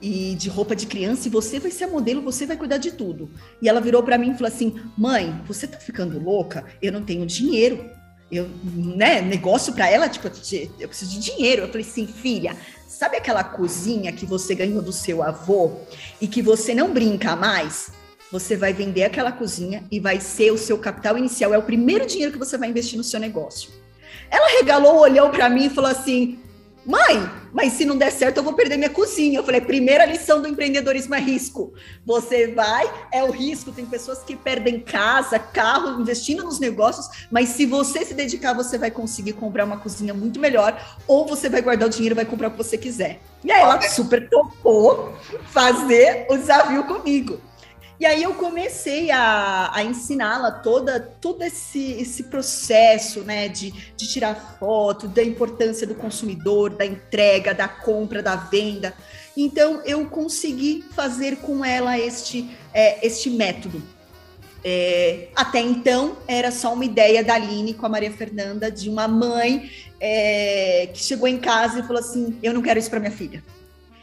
E 0.00 0.34
de 0.36 0.48
roupa 0.48 0.76
de 0.76 0.86
criança, 0.86 1.26
e 1.26 1.30
você 1.30 1.58
vai 1.58 1.70
ser 1.70 1.84
a 1.84 1.88
modelo, 1.88 2.20
você 2.20 2.44
vai 2.44 2.56
cuidar 2.56 2.76
de 2.76 2.92
tudo. 2.92 3.30
E 3.62 3.68
ela 3.68 3.80
virou 3.80 4.02
para 4.02 4.18
mim 4.18 4.30
e 4.30 4.34
falou 4.34 4.48
assim: 4.48 4.74
"Mãe, 4.96 5.40
você 5.46 5.66
tá 5.66 5.78
ficando 5.78 6.22
louca? 6.22 6.66
Eu 6.82 6.92
não 6.92 7.02
tenho 7.02 7.24
dinheiro 7.24 7.82
eu, 8.30 8.48
né, 8.64 9.20
negócio 9.20 9.72
para 9.72 9.88
ela, 9.88 10.08
tipo, 10.08 10.26
eu 10.26 10.88
preciso 10.88 11.12
de 11.12 11.20
dinheiro. 11.20 11.62
Eu 11.62 11.68
falei 11.68 11.86
assim, 11.86 12.06
filha, 12.06 12.56
sabe 12.86 13.16
aquela 13.16 13.44
cozinha 13.44 14.12
que 14.12 14.26
você 14.26 14.54
ganhou 14.54 14.82
do 14.82 14.92
seu 14.92 15.22
avô 15.22 15.72
e 16.20 16.26
que 16.26 16.42
você 16.42 16.74
não 16.74 16.92
brinca 16.92 17.36
mais? 17.36 17.90
Você 18.32 18.56
vai 18.56 18.72
vender 18.72 19.04
aquela 19.04 19.30
cozinha 19.30 19.84
e 19.90 20.00
vai 20.00 20.20
ser 20.20 20.50
o 20.50 20.58
seu 20.58 20.76
capital 20.78 21.16
inicial, 21.16 21.54
é 21.54 21.58
o 21.58 21.62
primeiro 21.62 22.06
dinheiro 22.06 22.32
que 22.32 22.38
você 22.38 22.58
vai 22.58 22.68
investir 22.68 22.98
no 22.98 23.04
seu 23.04 23.20
negócio. 23.20 23.70
Ela 24.28 24.58
regalou, 24.58 24.98
olhou 24.98 25.30
para 25.30 25.48
mim 25.48 25.66
e 25.66 25.70
falou 25.70 25.90
assim: 25.90 26.40
Mãe, 26.86 27.28
mas 27.52 27.72
se 27.72 27.84
não 27.84 27.98
der 27.98 28.12
certo, 28.12 28.36
eu 28.36 28.44
vou 28.44 28.52
perder 28.52 28.76
minha 28.76 28.88
cozinha. 28.88 29.40
Eu 29.40 29.42
falei, 29.42 29.60
primeira 29.60 30.06
lição 30.06 30.40
do 30.40 30.46
empreendedorismo 30.46 31.16
é 31.16 31.20
risco. 31.20 31.74
Você 32.04 32.46
vai, 32.46 32.88
é 33.12 33.24
o 33.24 33.32
risco. 33.32 33.72
Tem 33.72 33.84
pessoas 33.84 34.20
que 34.20 34.36
perdem 34.36 34.78
casa, 34.78 35.36
carro, 35.36 36.00
investindo 36.00 36.44
nos 36.44 36.60
negócios, 36.60 37.08
mas 37.28 37.48
se 37.48 37.66
você 37.66 38.04
se 38.04 38.14
dedicar, 38.14 38.52
você 38.52 38.78
vai 38.78 38.92
conseguir 38.92 39.32
comprar 39.32 39.64
uma 39.64 39.78
cozinha 39.78 40.14
muito 40.14 40.38
melhor, 40.38 40.80
ou 41.08 41.26
você 41.26 41.48
vai 41.48 41.60
guardar 41.60 41.88
o 41.88 41.90
dinheiro 41.90 42.14
e 42.14 42.16
vai 42.16 42.24
comprar 42.24 42.48
o 42.48 42.50
que 42.52 42.58
você 42.58 42.78
quiser. 42.78 43.20
E 43.42 43.50
aí 43.50 43.60
ela 43.60 43.80
super 43.82 44.28
topou 44.28 45.12
fazer 45.46 46.26
o 46.30 46.36
desafio 46.36 46.84
comigo. 46.84 47.40
E 47.98 48.04
aí 48.04 48.22
eu 48.22 48.34
comecei 48.34 49.10
a, 49.10 49.70
a 49.72 49.82
ensiná-la 49.82 50.50
toda 50.50 51.00
todo 51.00 51.42
esse, 51.42 51.92
esse 51.92 52.24
processo, 52.24 53.20
né, 53.20 53.48
de, 53.48 53.70
de 53.70 54.06
tirar 54.06 54.56
foto, 54.58 55.08
da 55.08 55.22
importância 55.22 55.86
do 55.86 55.94
consumidor, 55.94 56.70
da 56.70 56.84
entrega, 56.84 57.54
da 57.54 57.66
compra, 57.66 58.22
da 58.22 58.36
venda. 58.36 58.94
Então 59.36 59.80
eu 59.84 60.06
consegui 60.06 60.84
fazer 60.94 61.36
com 61.36 61.64
ela 61.64 61.98
este, 61.98 62.50
é, 62.72 63.04
este 63.06 63.30
método. 63.30 63.82
É, 64.62 65.28
até 65.34 65.60
então 65.60 66.16
era 66.26 66.50
só 66.50 66.72
uma 66.74 66.84
ideia 66.84 67.22
da 67.22 67.34
Aline 67.34 67.72
com 67.72 67.86
a 67.86 67.88
Maria 67.88 68.10
Fernanda, 68.10 68.70
de 68.70 68.90
uma 68.90 69.06
mãe 69.06 69.70
é, 70.00 70.90
que 70.92 70.98
chegou 70.98 71.28
em 71.28 71.38
casa 71.38 71.80
e 71.80 71.82
falou 71.82 72.00
assim: 72.00 72.38
Eu 72.42 72.52
não 72.52 72.60
quero 72.60 72.78
isso 72.78 72.90
para 72.90 73.00
minha 73.00 73.12
filha. 73.12 73.42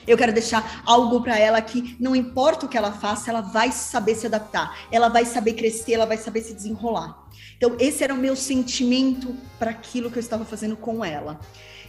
Eu 0.07 0.17
quero 0.17 0.33
deixar 0.33 0.81
algo 0.85 1.21
para 1.21 1.37
ela 1.37 1.61
que 1.61 1.95
não 1.99 2.15
importa 2.15 2.65
o 2.65 2.69
que 2.69 2.77
ela 2.77 2.91
faça, 2.91 3.29
ela 3.29 3.41
vai 3.41 3.71
saber 3.71 4.15
se 4.15 4.25
adaptar, 4.25 4.77
ela 4.91 5.09
vai 5.09 5.25
saber 5.25 5.53
crescer, 5.53 5.93
ela 5.93 6.05
vai 6.05 6.17
saber 6.17 6.41
se 6.41 6.53
desenrolar. 6.53 7.23
Então, 7.57 7.77
esse 7.79 8.03
era 8.03 8.13
o 8.13 8.17
meu 8.17 8.35
sentimento 8.35 9.35
para 9.57 9.71
aquilo 9.71 10.11
que 10.11 10.17
eu 10.17 10.21
estava 10.21 10.43
fazendo 10.43 10.75
com 10.75 11.03
ela. 11.03 11.39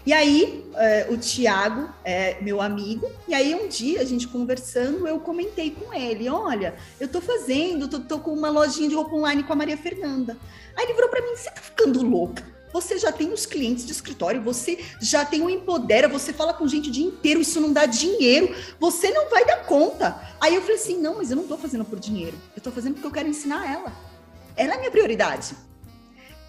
E 0.06 0.12
aí, 0.12 0.70
é, 0.76 1.06
o 1.10 1.16
Tiago 1.16 1.88
é 2.04 2.40
meu 2.42 2.60
amigo, 2.60 3.10
e 3.26 3.32
aí 3.32 3.54
um 3.54 3.68
dia 3.68 4.02
a 4.02 4.04
gente 4.04 4.28
conversando, 4.28 5.08
eu 5.08 5.18
comentei 5.18 5.70
com 5.70 5.94
ele: 5.94 6.28
Olha, 6.28 6.74
eu 7.00 7.08
tô 7.08 7.22
fazendo, 7.22 7.88
tô, 7.88 8.00
tô 8.00 8.18
com 8.18 8.32
uma 8.32 8.50
lojinha 8.50 8.88
de 8.88 8.94
roupa 8.94 9.14
online 9.16 9.42
com 9.42 9.52
a 9.54 9.56
Maria 9.56 9.78
Fernanda. 9.78 10.36
Aí 10.76 10.84
ele 10.84 10.92
virou 10.92 11.08
para 11.08 11.22
mim: 11.22 11.34
Você 11.34 11.50
tá 11.50 11.60
ficando 11.60 12.02
louca? 12.02 12.53
Você 12.74 12.98
já 12.98 13.12
tem 13.12 13.32
os 13.32 13.46
clientes 13.46 13.86
de 13.86 13.92
escritório, 13.92 14.42
você 14.42 14.84
já 15.00 15.24
tem 15.24 15.40
o 15.40 15.48
Empodera, 15.48 16.08
você 16.08 16.32
fala 16.32 16.52
com 16.52 16.66
gente 16.66 16.88
o 16.88 16.92
dia 16.92 17.06
inteiro, 17.06 17.40
isso 17.40 17.60
não 17.60 17.72
dá 17.72 17.86
dinheiro, 17.86 18.52
você 18.80 19.12
não 19.12 19.30
vai 19.30 19.44
dar 19.46 19.64
conta. 19.64 20.20
Aí 20.40 20.56
eu 20.56 20.60
falei 20.60 20.74
assim: 20.74 21.00
não, 21.00 21.18
mas 21.18 21.30
eu 21.30 21.36
não 21.36 21.44
estou 21.44 21.56
fazendo 21.56 21.84
por 21.84 22.00
dinheiro, 22.00 22.36
eu 22.52 22.58
estou 22.58 22.72
fazendo 22.72 22.94
porque 22.94 23.06
eu 23.06 23.12
quero 23.12 23.28
ensinar 23.28 23.72
ela. 23.72 23.92
Ela 24.56 24.72
é 24.72 24.74
a 24.74 24.78
minha 24.80 24.90
prioridade. 24.90 25.54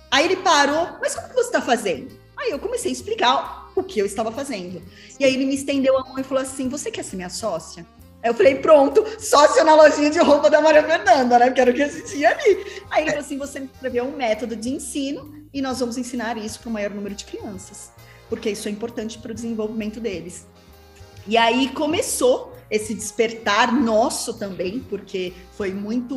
Aí 0.10 0.26
ele 0.26 0.38
parou, 0.38 0.98
mas 1.00 1.14
como 1.14 1.30
que 1.30 1.36
você 1.36 1.48
está 1.48 1.62
fazendo? 1.62 2.12
Aí 2.36 2.50
eu 2.50 2.58
comecei 2.58 2.90
a 2.90 2.94
explicar 2.94 3.72
o 3.76 3.84
que 3.84 4.00
eu 4.00 4.06
estava 4.08 4.32
fazendo. 4.32 4.82
E 5.20 5.26
aí 5.26 5.32
ele 5.32 5.46
me 5.46 5.54
estendeu 5.54 5.96
a 5.96 6.04
mão 6.04 6.18
e 6.18 6.24
falou 6.24 6.42
assim: 6.42 6.68
Você 6.70 6.90
quer 6.90 7.04
ser 7.04 7.18
minha 7.18 7.30
sócia? 7.30 7.86
Eu 8.26 8.34
falei, 8.34 8.56
pronto, 8.56 9.06
sócio 9.20 9.64
na 9.64 9.76
lojinha 9.76 10.10
de 10.10 10.18
roupa 10.18 10.50
da 10.50 10.60
Maria 10.60 10.84
Fernanda, 10.84 11.38
né? 11.38 11.46
Porque 11.46 11.62
era 11.62 11.70
o 11.70 11.74
que 11.76 11.82
existia 11.84 12.32
ali. 12.32 12.82
Aí 12.90 13.04
ele 13.04 13.12
falou 13.12 13.24
assim: 13.24 13.38
você 13.38 13.60
me 13.60 13.70
escreveu 13.72 14.04
um 14.04 14.18
método 14.18 14.56
de 14.56 14.70
ensino 14.70 15.46
e 15.54 15.62
nós 15.62 15.80
vamos 15.80 15.96
ensinar 15.96 16.36
isso 16.36 16.60
para 16.60 16.70
o 16.70 16.74
maior 16.74 16.90
número 16.90 17.14
de 17.14 17.24
crianças, 17.24 17.92
porque 18.28 18.50
isso 18.50 18.68
é 18.68 18.72
importante 18.72 19.20
para 19.20 19.32
o 19.32 19.36
desenvolvimento 19.36 20.00
deles. 20.00 20.48
E 21.28 21.38
aí 21.38 21.70
começou 21.70 22.56
esse 22.70 22.96
despertar 22.96 23.72
nosso 23.72 24.34
também, 24.34 24.80
porque 24.90 25.34
foi 25.56 25.72
muito 25.72 26.16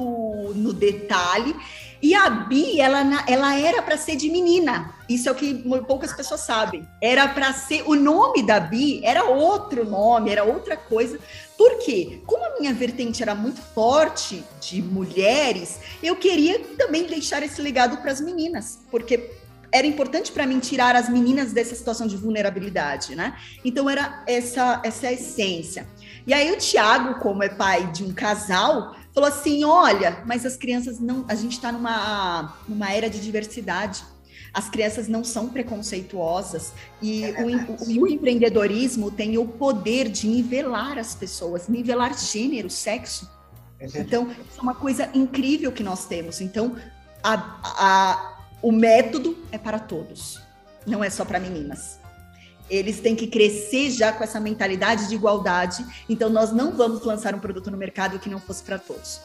no 0.54 0.72
detalhe. 0.72 1.54
E 2.00 2.14
a 2.14 2.30
Bi, 2.30 2.80
ela, 2.80 3.02
ela 3.26 3.58
era 3.58 3.82
para 3.82 3.98
ser 3.98 4.16
de 4.16 4.30
menina. 4.30 4.94
Isso 5.08 5.28
é 5.28 5.32
o 5.32 5.34
que 5.34 5.62
poucas 5.86 6.12
pessoas 6.12 6.40
sabem. 6.40 6.88
Era 7.02 7.28
para 7.28 7.52
ser. 7.52 7.82
O 7.86 7.94
nome 7.94 8.42
da 8.42 8.60
Bi 8.60 9.00
era 9.04 9.24
outro 9.24 9.84
nome, 9.84 10.30
era 10.30 10.44
outra 10.44 10.76
coisa. 10.76 11.18
Por 11.58 11.76
quê? 11.78 12.20
Como 12.24 12.44
a 12.44 12.60
minha 12.60 12.72
vertente 12.72 13.20
era 13.20 13.34
muito 13.34 13.60
forte 13.60 14.44
de 14.60 14.80
mulheres, 14.80 15.80
eu 16.00 16.14
queria 16.14 16.60
também 16.78 17.04
deixar 17.04 17.42
esse 17.42 17.60
legado 17.60 17.96
para 17.96 18.12
as 18.12 18.20
meninas. 18.20 18.78
Porque 18.92 19.32
era 19.72 19.84
importante 19.84 20.30
para 20.30 20.46
mim 20.46 20.60
tirar 20.60 20.94
as 20.94 21.08
meninas 21.08 21.52
dessa 21.52 21.74
situação 21.74 22.06
de 22.06 22.16
vulnerabilidade, 22.16 23.16
né? 23.16 23.36
Então 23.64 23.90
era 23.90 24.22
essa 24.26 24.80
essa 24.84 25.12
essência. 25.12 25.84
E 26.24 26.32
aí 26.32 26.52
o 26.52 26.56
Tiago, 26.58 27.18
como 27.18 27.42
é 27.42 27.48
pai 27.48 27.90
de 27.90 28.04
um 28.04 28.14
casal, 28.14 28.94
falou 29.12 29.28
assim: 29.28 29.64
olha, 29.64 30.22
mas 30.24 30.46
as 30.46 30.56
crianças 30.56 31.00
não. 31.00 31.24
A 31.28 31.34
gente 31.34 31.52
está 31.52 31.72
numa, 31.72 32.56
numa 32.68 32.92
era 32.92 33.10
de 33.10 33.20
diversidade. 33.20 34.04
As 34.52 34.68
crianças 34.68 35.08
não 35.08 35.22
são 35.22 35.48
preconceituosas 35.48 36.72
e 37.02 37.24
é 37.24 37.42
o, 37.42 38.00
o, 38.00 38.02
o, 38.02 38.08
empreendedorismo 38.08 39.10
tem 39.10 39.38
o 39.38 39.46
poder 39.46 40.08
de 40.08 40.26
nivelar 40.26 40.98
as 40.98 41.14
pessoas, 41.14 41.68
nivelar 41.68 42.16
gênero, 42.18 42.70
sexo. 42.70 43.30
É 43.78 43.86
então, 44.00 44.28
isso 44.30 44.58
é 44.58 44.62
uma 44.62 44.74
coisa 44.74 45.08
incrível 45.14 45.70
que 45.70 45.82
nós 45.82 46.06
temos. 46.06 46.40
Então, 46.40 46.76
a, 47.22 47.58
a, 47.62 48.44
o 48.62 48.72
método 48.72 49.36
é 49.52 49.58
para 49.58 49.78
todos, 49.78 50.40
não 50.86 51.04
é 51.04 51.10
só 51.10 51.24
para 51.24 51.38
meninas. 51.38 51.98
Eles 52.68 53.00
têm 53.00 53.16
que 53.16 53.26
crescer 53.26 53.90
já 53.90 54.12
com 54.12 54.22
essa 54.22 54.38
mentalidade 54.38 55.08
de 55.08 55.14
igualdade. 55.14 55.84
Então, 56.08 56.28
nós 56.28 56.52
não 56.52 56.72
vamos 56.72 57.02
lançar 57.04 57.34
um 57.34 57.38
produto 57.38 57.70
no 57.70 57.76
mercado 57.76 58.18
que 58.18 58.28
não 58.28 58.40
fosse 58.40 58.62
para 58.62 58.78
todos. 58.78 59.20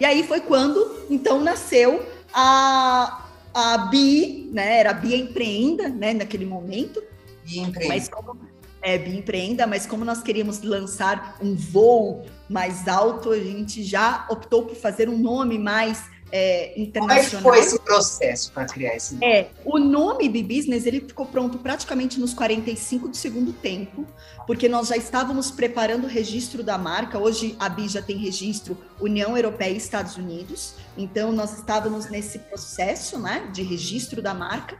E 0.00 0.04
aí 0.04 0.26
foi 0.26 0.40
quando, 0.40 1.06
então, 1.08 1.40
nasceu 1.40 2.04
a, 2.32 3.27
a 3.54 3.78
Bi, 3.90 4.50
né? 4.52 4.80
Era 4.80 4.90
a 4.90 4.94
Bia 4.94 5.16
Empreenda, 5.16 5.88
né? 5.88 6.14
Naquele 6.14 6.46
momento. 6.46 7.02
Bia 7.44 7.62
Empreenda. 7.62 7.94
Mas 7.94 8.08
como, 8.08 8.38
é, 8.82 8.98
Bia 8.98 9.18
Empreenda, 9.18 9.66
mas 9.66 9.86
como 9.86 10.04
nós 10.04 10.22
queríamos 10.22 10.62
lançar 10.62 11.36
um 11.40 11.54
voo 11.54 12.24
mais 12.48 12.86
alto, 12.86 13.30
a 13.30 13.38
gente 13.38 13.82
já 13.82 14.26
optou 14.30 14.64
por 14.64 14.76
fazer 14.76 15.08
um 15.08 15.18
nome 15.18 15.58
mais 15.58 16.10
é, 16.30 16.78
internacional. 16.80 17.42
Como 17.42 17.54
é 17.54 17.58
que 17.58 17.64
foi 17.64 17.76
esse 17.76 17.80
processo 17.80 18.52
para 18.52 18.66
criar 18.66 18.96
esse 18.96 19.14
nome? 19.14 19.26
É, 19.26 19.48
o 19.64 19.78
nome 19.78 20.28
B-Business 20.28 20.86
ele 20.86 21.00
ficou 21.00 21.26
pronto 21.26 21.58
praticamente 21.58 22.20
nos 22.20 22.34
45 22.34 23.08
do 23.08 23.16
segundo 23.16 23.52
tempo, 23.52 24.06
porque 24.46 24.68
nós 24.68 24.88
já 24.88 24.96
estávamos 24.96 25.50
preparando 25.50 26.04
o 26.04 26.08
registro 26.08 26.62
da 26.62 26.76
marca. 26.76 27.18
Hoje 27.18 27.56
a 27.58 27.68
BI 27.68 27.88
já 27.88 28.02
tem 28.02 28.16
registro 28.16 28.76
União 29.00 29.36
Europeia 29.36 29.72
e 29.72 29.76
Estados 29.76 30.16
Unidos, 30.16 30.74
então 30.96 31.32
nós 31.32 31.56
estávamos 31.56 32.08
nesse 32.08 32.38
processo 32.38 33.18
né, 33.18 33.48
de 33.52 33.62
registro 33.62 34.20
da 34.20 34.34
marca. 34.34 34.78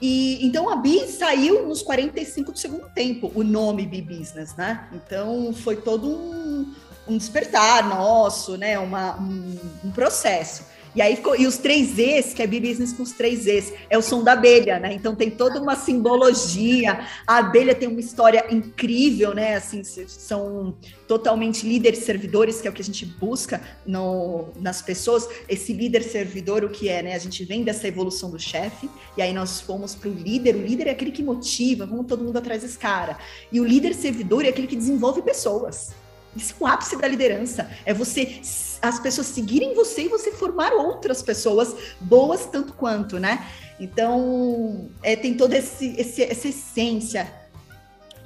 E 0.00 0.44
então 0.44 0.68
a 0.68 0.76
BI 0.76 1.06
saiu 1.06 1.66
nos 1.66 1.80
45 1.82 2.52
do 2.52 2.58
segundo 2.58 2.88
tempo, 2.90 3.32
o 3.34 3.42
nome 3.42 3.86
B-Business, 3.86 4.54
né? 4.54 4.88
Então 4.92 5.54
foi 5.54 5.76
todo 5.76 6.08
um, 6.08 6.74
um 7.08 7.16
despertar 7.16 7.88
nosso, 7.88 8.56
né? 8.56 8.78
Uma, 8.78 9.18
um, 9.18 9.58
um 9.84 9.90
processo. 9.90 10.73
E 10.94 11.02
aí 11.02 11.16
ficou, 11.16 11.34
e 11.36 11.46
os 11.46 11.58
três 11.58 11.98
E's, 11.98 12.32
que 12.32 12.42
é 12.42 12.46
B-Business 12.46 12.92
com 12.92 13.02
os 13.02 13.10
três 13.10 13.46
E's, 13.46 13.72
é 13.90 13.98
o 13.98 14.02
som 14.02 14.22
da 14.22 14.32
abelha, 14.32 14.78
né? 14.78 14.92
Então 14.94 15.14
tem 15.14 15.28
toda 15.28 15.60
uma 15.60 15.74
simbologia. 15.74 17.04
A 17.26 17.38
abelha 17.38 17.74
tem 17.74 17.88
uma 17.88 17.98
história 17.98 18.46
incrível, 18.50 19.34
né? 19.34 19.56
Assim, 19.56 19.82
são 19.82 20.76
totalmente 21.08 21.66
líderes 21.66 22.00
servidores, 22.00 22.60
que 22.60 22.68
é 22.68 22.70
o 22.70 22.74
que 22.74 22.82
a 22.82 22.84
gente 22.84 23.04
busca 23.04 23.60
no, 23.84 24.48
nas 24.60 24.80
pessoas. 24.80 25.28
Esse 25.48 25.72
líder 25.72 26.02
servidor, 26.04 26.62
o 26.62 26.68
que 26.68 26.88
é, 26.88 27.02
né? 27.02 27.14
A 27.14 27.18
gente 27.18 27.44
vem 27.44 27.64
dessa 27.64 27.88
evolução 27.88 28.30
do 28.30 28.38
chefe, 28.38 28.88
e 29.16 29.22
aí 29.22 29.32
nós 29.32 29.60
fomos 29.60 29.94
para 29.94 30.08
o 30.08 30.12
líder. 30.12 30.54
O 30.54 30.62
líder 30.62 30.86
é 30.86 30.90
aquele 30.90 31.10
que 31.10 31.22
motiva, 31.22 31.86
vamos 31.86 32.06
todo 32.06 32.22
mundo 32.22 32.36
atrás 32.36 32.62
desse 32.62 32.78
cara. 32.78 33.18
E 33.50 33.60
o 33.60 33.64
líder 33.64 33.94
servidor 33.94 34.44
é 34.44 34.48
aquele 34.50 34.68
que 34.68 34.76
desenvolve 34.76 35.22
pessoas. 35.22 36.03
Isso 36.36 36.54
é 36.60 36.64
o 36.64 36.66
ápice 36.66 36.96
da 36.96 37.06
liderança. 37.06 37.70
É 37.84 37.94
você 37.94 38.40
as 38.82 39.00
pessoas 39.00 39.28
seguirem 39.28 39.74
você 39.74 40.02
e 40.02 40.08
você 40.08 40.30
formar 40.30 40.72
outras 40.72 41.22
pessoas 41.22 41.74
boas 41.98 42.44
tanto 42.44 42.74
quanto, 42.74 43.18
né? 43.18 43.46
Então, 43.80 44.90
é, 45.02 45.16
tem 45.16 45.34
toda 45.34 45.56
esse, 45.56 45.94
esse, 45.98 46.22
essa 46.22 46.48
essência. 46.48 47.32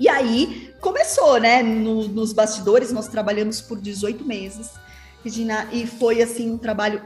E 0.01 0.09
aí, 0.09 0.75
começou, 0.81 1.39
né? 1.39 1.63
No, 1.63 2.09
nos 2.09 2.33
bastidores, 2.33 2.93
nós 2.93 3.07
trabalhamos 3.07 3.61
por 3.61 3.81
18 3.81 4.25
meses, 4.25 4.71
Regina, 5.25 5.69
e 5.73 5.87
foi, 5.87 6.23
assim, 6.23 6.51
um 6.51 6.59
trabalho 6.59 7.03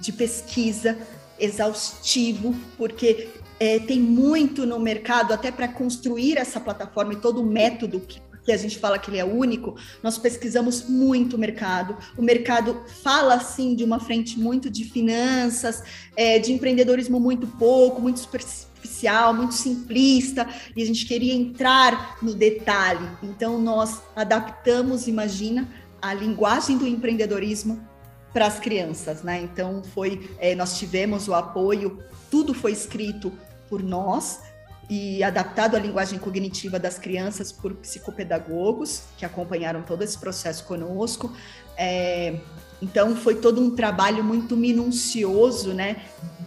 de 0.00 0.12
pesquisa 0.12 0.98
exaustivo, 1.38 2.54
porque 2.76 3.28
é, 3.58 3.78
tem 3.78 3.98
muito 4.00 4.66
no 4.66 4.78
mercado, 4.78 5.32
até 5.32 5.50
para 5.50 5.68
construir 5.68 6.38
essa 6.38 6.60
plataforma 6.60 7.14
e 7.14 7.16
todo 7.16 7.40
o 7.40 7.46
método 7.46 8.00
que 8.00 8.20
que 8.46 8.52
a 8.52 8.56
gente 8.56 8.78
fala 8.78 8.98
que 8.98 9.10
ele 9.10 9.18
é 9.18 9.24
único, 9.24 9.76
nós 10.02 10.16
pesquisamos 10.16 10.88
muito 10.88 11.34
o 11.34 11.38
mercado. 11.38 11.96
O 12.16 12.22
mercado 12.22 12.80
fala, 13.02 13.34
assim, 13.34 13.74
de 13.74 13.82
uma 13.82 13.98
frente 13.98 14.38
muito 14.38 14.70
de 14.70 14.84
finanças, 14.84 15.82
é, 16.16 16.38
de 16.38 16.52
empreendedorismo 16.52 17.18
muito 17.18 17.46
pouco, 17.46 18.00
muito 18.00 18.20
superficial, 18.20 19.34
muito 19.34 19.54
simplista, 19.54 20.48
e 20.76 20.82
a 20.82 20.86
gente 20.86 21.04
queria 21.04 21.34
entrar 21.34 22.18
no 22.22 22.32
detalhe. 22.32 23.06
Então, 23.20 23.60
nós 23.60 24.00
adaptamos, 24.14 25.08
imagina, 25.08 25.68
a 26.00 26.14
linguagem 26.14 26.78
do 26.78 26.86
empreendedorismo 26.86 27.84
para 28.32 28.46
as 28.46 28.60
crianças, 28.60 29.22
né? 29.22 29.42
Então, 29.42 29.82
foi, 29.92 30.30
é, 30.38 30.54
nós 30.54 30.78
tivemos 30.78 31.26
o 31.26 31.34
apoio, 31.34 31.98
tudo 32.30 32.54
foi 32.54 32.70
escrito 32.70 33.32
por 33.68 33.82
nós, 33.82 34.40
e 34.88 35.22
adaptado 35.22 35.76
à 35.76 35.78
linguagem 35.78 36.18
cognitiva 36.18 36.78
das 36.78 36.98
crianças 36.98 37.50
por 37.50 37.74
psicopedagogos 37.74 39.02
que 39.16 39.24
acompanharam 39.24 39.82
todo 39.82 40.02
esse 40.02 40.18
processo 40.18 40.64
conosco. 40.64 41.32
É, 41.76 42.40
então 42.80 43.16
foi 43.16 43.36
todo 43.36 43.60
um 43.60 43.74
trabalho 43.74 44.22
muito 44.22 44.56
minucioso, 44.56 45.72
né, 45.72 45.96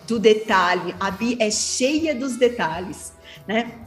do 0.08 0.20
detalhe. 0.20 0.96
A 1.00 1.12
Bi 1.12 1.36
é 1.40 1.52
cheia 1.52 2.16
dos 2.16 2.38
detalhes, 2.38 3.14
né? 3.48 3.80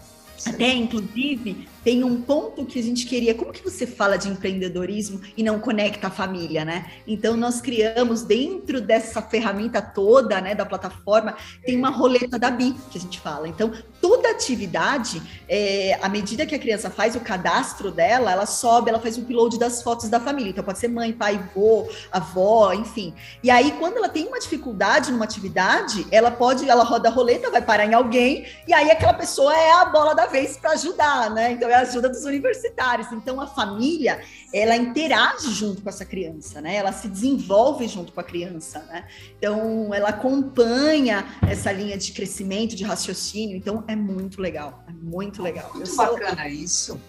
Até, 0.45 0.75
inclusive, 0.75 1.69
tem 1.85 2.05
um 2.05 2.21
ponto 2.21 2.65
que 2.65 2.79
a 2.79 2.83
gente 2.83 3.07
queria. 3.07 3.35
Como 3.35 3.53
que 3.53 3.63
você 3.63 3.87
fala 3.87 4.17
de 4.17 4.29
empreendedorismo 4.29 5.21
e 5.37 5.43
não 5.43 5.59
conecta 5.59 6.07
a 6.07 6.11
família, 6.11 6.65
né? 6.65 6.91
Então, 7.07 7.37
nós 7.37 7.61
criamos 7.61 8.23
dentro 8.23 8.81
dessa 8.81 9.21
ferramenta 9.23 9.83
toda, 9.83 10.41
né, 10.41 10.55
da 10.55 10.65
plataforma, 10.65 11.37
tem 11.65 11.77
uma 11.77 11.91
roleta 11.91 12.39
da 12.39 12.51
BI 12.51 12.75
que 12.91 12.99
a 12.99 13.01
gente 13.01 13.21
fala. 13.21 13.49
Então, 13.49 13.73
toda 14.01 14.31
atividade, 14.31 15.23
é, 15.49 15.99
à 16.03 16.09
medida 16.09 16.47
que 16.47 16.55
a 16.55 16.59
criança 16.59 16.91
faz 16.91 17.17
o 17.17 17.21
cadastro 17.21 17.91
dela, 17.91 18.31
ela 18.31 18.47
sobe, 18.47 18.91
ela 18.91 19.01
faz 19.01 19.17
o 19.17 19.21
upload 19.23 19.59
das 19.59 19.83
fotos 19.83 20.09
da 20.09 20.21
família. 20.21 20.51
Então, 20.51 20.65
pode 20.65 20.79
ser 20.79 20.89
mãe, 20.89 21.13
pai, 21.13 21.37
avô, 21.37 21.89
avó, 22.11 22.73
enfim. 22.73 23.15
E 23.43 23.51
aí, 23.51 23.73
quando 23.79 23.97
ela 23.97 24.09
tem 24.09 24.27
uma 24.27 24.39
dificuldade 24.39 25.11
numa 25.11 25.25
atividade, 25.25 26.07
ela 26.11 26.31
pode, 26.31 26.69
ela 26.69 26.85
roda 26.85 27.09
a 27.09 27.13
roleta, 27.13 27.51
vai 27.51 27.63
parar 27.63 27.87
em 27.87 27.95
alguém, 27.95 28.47
e 28.67 28.73
aí 28.73 28.91
aquela 28.91 29.15
pessoa 29.15 29.57
é 29.57 29.73
a 29.73 29.85
bola 29.87 30.15
da 30.15 30.27
vez 30.27 30.57
para 30.57 30.73
ajudar, 30.73 31.31
né? 31.31 31.53
Então, 31.53 31.72
é 31.73 31.77
a 31.77 31.81
ajuda 31.81 32.09
dos 32.09 32.25
universitários. 32.25 33.11
Então, 33.13 33.41
a 33.41 33.47
família, 33.47 34.23
ela 34.53 34.77
interage 34.77 35.51
junto 35.53 35.83
com 35.83 35.89
essa 35.89 36.05
criança, 36.05 36.61
né? 36.61 36.77
Ela 36.77 36.93
se 36.93 37.09
desenvolve 37.09 37.89
junto 37.89 38.13
com 38.13 38.21
a 38.21 38.25
criança, 38.25 38.81
né? 38.81 39.07
Então, 39.39 39.93
ela 39.93 40.11
acompanha 40.11 41.25
essa 41.49 41.73
linha 41.73 41.97
de 41.97 42.13
crescimento, 42.13 42.77
de 42.77 42.85
raciocínio. 42.85 43.57
Então, 43.57 43.85
é 43.89 43.97
muito 43.97 44.41
legal, 44.41 44.85
é 44.89 44.93
muito 44.93 45.43
legal. 45.43 45.71
Muito 45.75 45.97
bacana 45.97 46.49
isso. 46.49 47.01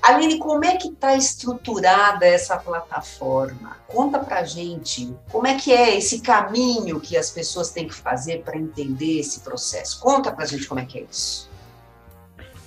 Aline, 0.00 0.38
como 0.38 0.64
é 0.64 0.76
que 0.76 0.88
está 0.88 1.14
estruturada 1.16 2.24
essa 2.24 2.56
plataforma? 2.56 3.76
Conta 3.88 4.18
pra 4.18 4.44
gente 4.44 5.14
como 5.30 5.46
é 5.46 5.56
que 5.56 5.72
é 5.72 5.96
esse 5.96 6.20
caminho 6.20 7.00
que 7.00 7.16
as 7.16 7.30
pessoas 7.30 7.70
têm 7.70 7.88
que 7.88 7.94
fazer 7.94 8.42
para 8.42 8.56
entender 8.56 9.18
esse 9.18 9.40
processo. 9.40 10.00
Conta 10.00 10.30
pra 10.30 10.46
gente 10.46 10.66
como 10.66 10.80
é 10.80 10.86
que 10.86 10.98
é 10.98 11.06
isso. 11.10 11.47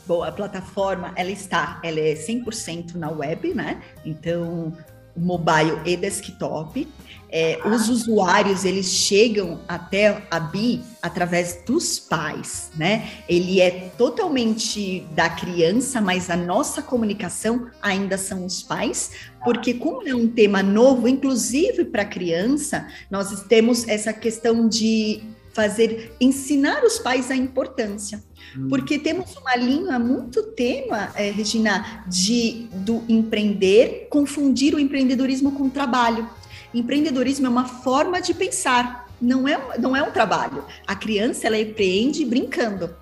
Bom, 0.06 0.24
a 0.24 0.32
plataforma, 0.32 1.14
ela 1.16 1.32
está, 1.32 1.80
ela 1.84 2.00
é 2.00 2.14
100% 2.14 2.96
na 2.96 3.10
web, 3.12 3.54
né? 3.54 3.82
Então, 4.06 4.74
mobile 5.16 5.80
e 5.86 5.96
desktop. 5.96 6.88
É, 7.34 7.60
os 7.66 7.88
usuários 7.88 8.66
eles 8.66 8.88
chegam 8.88 9.62
até 9.66 10.22
a 10.30 10.38
BI 10.38 10.82
através 11.02 11.60
dos 11.66 11.98
pais, 11.98 12.70
né? 12.76 13.10
Ele 13.28 13.62
é 13.62 13.90
totalmente 13.98 15.08
da 15.16 15.30
criança, 15.30 16.02
mas 16.02 16.30
a 16.30 16.36
nossa 16.36 16.82
comunicação 16.82 17.70
ainda 17.82 18.18
são 18.18 18.46
os 18.46 18.62
pais, 18.62 19.12
porque 19.46 19.74
como 19.74 20.06
é 20.06 20.14
um 20.14 20.28
tema 20.28 20.62
novo, 20.62 21.08
inclusive 21.08 21.86
para 21.86 22.04
criança, 22.04 22.86
nós 23.10 23.44
temos 23.44 23.88
essa 23.88 24.12
questão 24.12 24.68
de 24.68 25.24
fazer 25.54 26.14
ensinar 26.20 26.84
os 26.84 27.00
pais 27.00 27.32
a 27.32 27.36
importância. 27.36 28.22
Hum. 28.58 28.68
Porque 28.70 29.00
temos 29.00 29.36
uma 29.36 29.56
linha 29.56 29.98
muito 29.98 30.44
tênue, 30.44 30.90
é, 31.16 31.32
Regina, 31.32 32.04
de 32.08 32.68
do 32.74 33.04
empreender, 33.08 34.08
confundir 34.10 34.76
o 34.76 34.80
empreendedorismo 34.80 35.52
com 35.52 35.66
o 35.66 35.70
trabalho. 35.70 36.30
Empreendedorismo 36.74 37.48
é 37.48 37.50
uma 37.50 37.66
forma 37.66 38.22
de 38.22 38.34
pensar, 38.34 39.08
não 39.22 39.48
é, 39.48 39.78
não 39.78 39.96
é 39.96 40.02
um 40.02 40.12
trabalho. 40.12 40.64
A 40.88 40.96
criança 40.96 41.48
ela 41.48 41.60
empreende 41.60 42.26
brincando. 42.26 42.96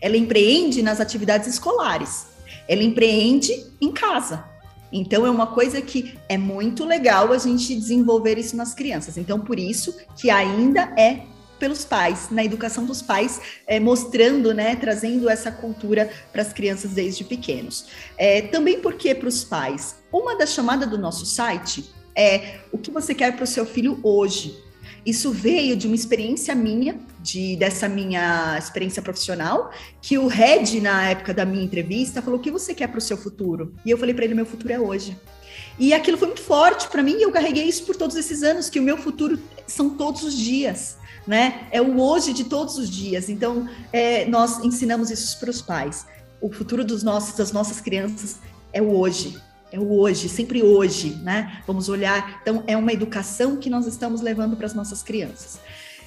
Ela 0.00 0.16
empreende 0.16 0.82
nas 0.82 1.00
atividades 1.00 1.48
escolares. 1.48 2.26
Ela 2.66 2.82
empreende 2.82 3.66
em 3.80 3.92
casa. 3.92 4.44
Então 4.92 5.26
é 5.26 5.30
uma 5.30 5.48
coisa 5.48 5.82
que 5.82 6.14
é 6.28 6.38
muito 6.38 6.84
legal 6.84 7.32
a 7.32 7.38
gente 7.38 7.74
desenvolver 7.74 8.38
isso 8.38 8.56
nas 8.56 8.74
crianças. 8.74 9.18
Então 9.18 9.40
por 9.40 9.58
isso 9.58 9.94
que 10.16 10.30
ainda 10.30 10.92
é 10.96 11.22
pelos 11.58 11.84
pais, 11.84 12.28
na 12.30 12.44
educação 12.44 12.84
dos 12.84 13.02
pais, 13.02 13.40
é, 13.66 13.80
mostrando, 13.80 14.54
né, 14.54 14.76
trazendo 14.76 15.28
essa 15.28 15.50
cultura 15.50 16.10
para 16.32 16.42
as 16.42 16.52
crianças 16.52 16.92
desde 16.92 17.24
pequenos. 17.24 17.86
É, 18.16 18.42
também 18.42 18.80
porque 18.80 19.14
para 19.14 19.28
os 19.28 19.44
pais, 19.44 19.96
uma 20.12 20.36
das 20.36 20.52
chamadas 20.52 20.88
do 20.88 20.98
nosso 20.98 21.26
site 21.26 21.84
é 22.14 22.60
o 22.72 22.78
que 22.78 22.90
você 22.90 23.14
quer 23.14 23.34
para 23.34 23.44
o 23.44 23.46
seu 23.46 23.64
filho 23.64 23.98
hoje. 24.02 24.68
Isso 25.06 25.30
veio 25.30 25.76
de 25.76 25.86
uma 25.86 25.94
experiência 25.94 26.54
minha, 26.54 26.98
de 27.20 27.56
dessa 27.56 27.88
minha 27.88 28.56
experiência 28.58 29.00
profissional, 29.00 29.70
que 30.02 30.18
o 30.18 30.26
Red, 30.26 30.80
na 30.80 31.10
época 31.10 31.32
da 31.32 31.46
minha 31.46 31.64
entrevista, 31.64 32.20
falou: 32.20 32.38
O 32.38 32.42
que 32.42 32.50
você 32.50 32.74
quer 32.74 32.88
para 32.88 32.98
o 32.98 33.00
seu 33.00 33.16
futuro? 33.16 33.72
E 33.86 33.90
eu 33.90 33.96
falei 33.96 34.14
para 34.14 34.24
ele: 34.24 34.34
Meu 34.34 34.44
futuro 34.44 34.72
é 34.72 34.78
hoje. 34.78 35.16
E 35.78 35.94
aquilo 35.94 36.18
foi 36.18 36.26
muito 36.26 36.42
forte 36.42 36.88
para 36.88 37.02
mim 37.02 37.16
e 37.18 37.22
eu 37.22 37.30
carreguei 37.30 37.64
isso 37.64 37.84
por 37.84 37.96
todos 37.96 38.16
esses 38.16 38.42
anos, 38.42 38.68
que 38.68 38.80
o 38.80 38.82
meu 38.82 38.96
futuro 38.96 39.38
são 39.66 39.90
todos 39.90 40.22
os 40.24 40.36
dias. 40.36 40.97
Né? 41.28 41.68
É 41.70 41.80
o 41.80 42.00
hoje 42.00 42.32
de 42.32 42.44
todos 42.44 42.76
os 42.76 42.90
dias. 42.90 43.28
Então, 43.28 43.68
é, 43.92 44.24
nós 44.24 44.64
ensinamos 44.64 45.10
isso 45.10 45.38
para 45.38 45.50
os 45.50 45.62
pais. 45.62 46.06
O 46.40 46.50
futuro 46.50 46.84
dos 46.84 47.04
nossos, 47.04 47.36
das 47.36 47.52
nossas 47.52 47.80
crianças 47.80 48.36
é 48.72 48.82
o 48.82 48.96
hoje 48.98 49.40
é 49.70 49.78
o 49.78 49.92
hoje, 49.92 50.28
sempre 50.28 50.62
hoje, 50.62 51.10
né? 51.22 51.62
Vamos 51.66 51.88
olhar. 51.88 52.40
Então, 52.40 52.64
é 52.66 52.76
uma 52.76 52.92
educação 52.92 53.56
que 53.56 53.68
nós 53.68 53.86
estamos 53.86 54.20
levando 54.20 54.56
para 54.56 54.66
as 54.66 54.74
nossas 54.74 55.02
crianças. 55.02 55.60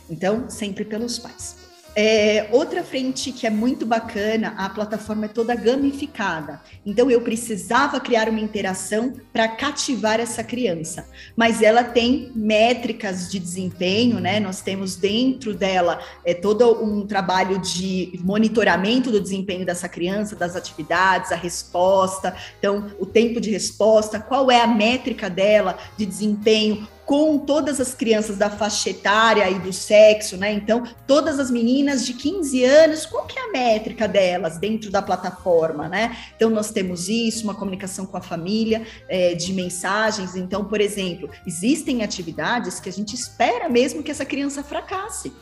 Então, 0.09 0.49
sempre 0.49 0.83
pelos 0.83 1.19
pais. 1.19 1.55
É, 1.93 2.47
outra 2.51 2.83
frente 2.83 3.33
que 3.33 3.45
é 3.45 3.49
muito 3.49 3.85
bacana, 3.85 4.53
a 4.57 4.69
plataforma 4.69 5.25
é 5.25 5.27
toda 5.27 5.53
gamificada. 5.55 6.61
Então 6.85 7.11
eu 7.11 7.19
precisava 7.21 7.99
criar 7.99 8.29
uma 8.29 8.39
interação 8.39 9.13
para 9.33 9.47
cativar 9.49 10.19
essa 10.19 10.41
criança. 10.41 11.05
Mas 11.35 11.61
ela 11.61 11.83
tem 11.83 12.31
métricas 12.33 13.29
de 13.29 13.39
desempenho, 13.39 14.19
né? 14.19 14.39
Nós 14.39 14.61
temos 14.61 14.95
dentro 14.95 15.53
dela 15.53 15.99
é, 16.25 16.33
todo 16.33 16.81
um 16.81 17.05
trabalho 17.05 17.59
de 17.59 18.17
monitoramento 18.23 19.11
do 19.11 19.19
desempenho 19.19 19.65
dessa 19.65 19.89
criança, 19.89 20.35
das 20.35 20.55
atividades, 20.55 21.31
a 21.31 21.35
resposta, 21.35 22.35
então 22.57 22.89
o 22.99 23.05
tempo 23.05 23.41
de 23.41 23.51
resposta, 23.51 24.19
qual 24.19 24.49
é 24.49 24.61
a 24.61 24.67
métrica 24.67 25.29
dela 25.29 25.77
de 25.97 26.05
desempenho, 26.05 26.87
com 27.11 27.37
todas 27.37 27.81
as 27.81 27.93
crianças 27.93 28.37
da 28.37 28.49
faixa 28.49 28.89
etária 28.89 29.49
e 29.49 29.59
do 29.59 29.73
sexo, 29.73 30.37
né? 30.37 30.53
Então, 30.53 30.83
todas 31.05 31.39
as 31.39 31.51
meninas 31.51 32.05
de 32.05 32.13
15 32.13 32.63
anos, 32.63 33.05
qual 33.05 33.25
que 33.25 33.37
é 33.37 33.49
a 33.49 33.51
métrica 33.51 34.07
delas 34.07 34.57
dentro 34.57 34.89
da 34.89 35.01
plataforma, 35.01 35.89
né? 35.89 36.15
Então, 36.37 36.49
nós 36.49 36.71
temos 36.71 37.09
isso, 37.09 37.43
uma 37.43 37.53
comunicação 37.53 38.05
com 38.05 38.15
a 38.15 38.21
família, 38.21 38.87
é, 39.09 39.35
de 39.35 39.51
mensagens. 39.51 40.37
Então, 40.37 40.63
por 40.63 40.79
exemplo, 40.79 41.29
existem 41.45 42.01
atividades 42.01 42.79
que 42.79 42.87
a 42.87 42.93
gente 42.93 43.13
espera 43.13 43.67
mesmo 43.67 44.01
que 44.01 44.09
essa 44.09 44.23
criança 44.23 44.63
fracasse 44.63 45.33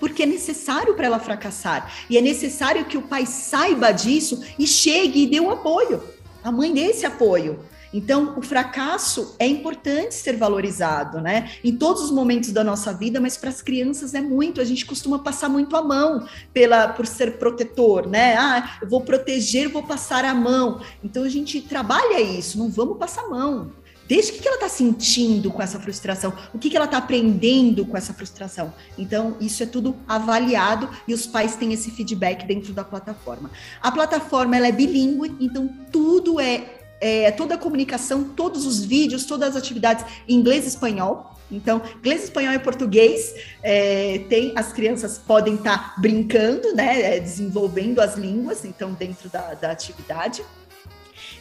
porque 0.00 0.24
é 0.24 0.26
necessário 0.26 0.96
para 0.96 1.06
ela 1.06 1.20
fracassar. 1.20 1.88
E 2.10 2.18
é 2.18 2.20
necessário 2.20 2.84
que 2.86 2.98
o 2.98 3.02
pai 3.02 3.24
saiba 3.24 3.92
disso 3.92 4.42
e 4.58 4.66
chegue 4.66 5.22
e 5.22 5.26
dê 5.28 5.38
o 5.38 5.44
um 5.44 5.50
apoio. 5.52 6.02
A 6.42 6.50
mãe 6.50 6.74
dê 6.74 6.86
esse 6.86 7.06
apoio. 7.06 7.60
Então, 7.92 8.34
o 8.38 8.42
fracasso 8.42 9.34
é 9.38 9.46
importante 9.46 10.14
ser 10.14 10.36
valorizado, 10.36 11.20
né? 11.20 11.50
Em 11.62 11.76
todos 11.76 12.02
os 12.02 12.10
momentos 12.10 12.50
da 12.50 12.64
nossa 12.64 12.92
vida, 12.92 13.20
mas 13.20 13.36
para 13.36 13.50
as 13.50 13.60
crianças 13.60 14.14
é 14.14 14.20
muito. 14.20 14.60
A 14.60 14.64
gente 14.64 14.86
costuma 14.86 15.18
passar 15.18 15.48
muito 15.48 15.76
a 15.76 15.82
mão 15.82 16.26
pela 16.52 16.88
por 16.88 17.06
ser 17.06 17.38
protetor, 17.38 18.08
né? 18.08 18.36
Ah, 18.36 18.78
eu 18.80 18.88
vou 18.88 19.02
proteger, 19.02 19.68
vou 19.68 19.82
passar 19.82 20.24
a 20.24 20.34
mão. 20.34 20.80
Então 21.04 21.22
a 21.22 21.28
gente 21.28 21.60
trabalha 21.60 22.20
isso, 22.20 22.58
não 22.58 22.70
vamos 22.70 22.96
passar 22.96 23.24
a 23.24 23.28
mão. 23.28 23.70
Desde 24.08 24.32
o 24.32 24.34
que 24.34 24.46
ela 24.46 24.56
está 24.56 24.68
sentindo 24.68 25.50
com 25.50 25.62
essa 25.62 25.78
frustração, 25.78 26.34
o 26.52 26.58
que 26.58 26.76
ela 26.76 26.86
está 26.86 26.98
aprendendo 26.98 27.86
com 27.86 27.96
essa 27.96 28.12
frustração. 28.12 28.74
Então, 28.98 29.36
isso 29.40 29.62
é 29.62 29.66
tudo 29.66 29.96
avaliado 30.06 30.88
e 31.06 31.14
os 31.14 31.26
pais 31.26 31.54
têm 31.56 31.72
esse 31.72 31.90
feedback 31.90 32.44
dentro 32.44 32.72
da 32.72 32.84
plataforma. 32.84 33.50
A 33.80 33.90
plataforma 33.90 34.56
ela 34.56 34.66
é 34.66 34.72
bilíngue, 34.72 35.34
então 35.40 35.66
tudo 35.90 36.40
é 36.40 36.81
é, 37.02 37.32
toda 37.32 37.56
a 37.56 37.58
comunicação, 37.58 38.22
todos 38.22 38.64
os 38.64 38.84
vídeos, 38.84 39.24
todas 39.24 39.50
as 39.50 39.56
atividades 39.56 40.04
em 40.28 40.36
inglês 40.36 40.64
e 40.64 40.68
espanhol. 40.68 41.34
Então, 41.50 41.82
inglês, 41.98 42.22
espanhol 42.22 42.54
e 42.54 42.60
português, 42.60 43.34
é, 43.60 44.20
tem 44.28 44.52
as 44.54 44.72
crianças 44.72 45.18
podem 45.18 45.56
estar 45.56 45.94
tá 45.94 46.00
brincando, 46.00 46.72
né, 46.74 47.16
é, 47.16 47.20
desenvolvendo 47.20 48.00
as 48.00 48.16
línguas, 48.16 48.64
então, 48.64 48.92
dentro 48.92 49.28
da, 49.28 49.52
da 49.54 49.72
atividade. 49.72 50.44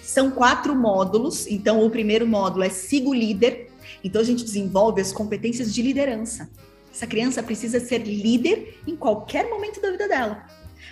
São 0.01 0.31
quatro 0.31 0.75
módulos, 0.75 1.45
então 1.45 1.85
o 1.85 1.89
primeiro 1.91 2.25
módulo 2.25 2.63
é 2.63 2.69
Sigo 2.69 3.13
Líder, 3.13 3.69
então 4.03 4.19
a 4.19 4.25
gente 4.25 4.43
desenvolve 4.43 4.99
as 4.99 5.13
competências 5.13 5.71
de 5.71 5.83
liderança. 5.83 6.49
Essa 6.91 7.05
criança 7.05 7.41
precisa 7.43 7.79
ser 7.79 7.99
líder 7.99 8.79
em 8.85 8.95
qualquer 8.95 9.47
momento 9.47 9.79
da 9.79 9.91
vida 9.91 10.07
dela. 10.07 10.43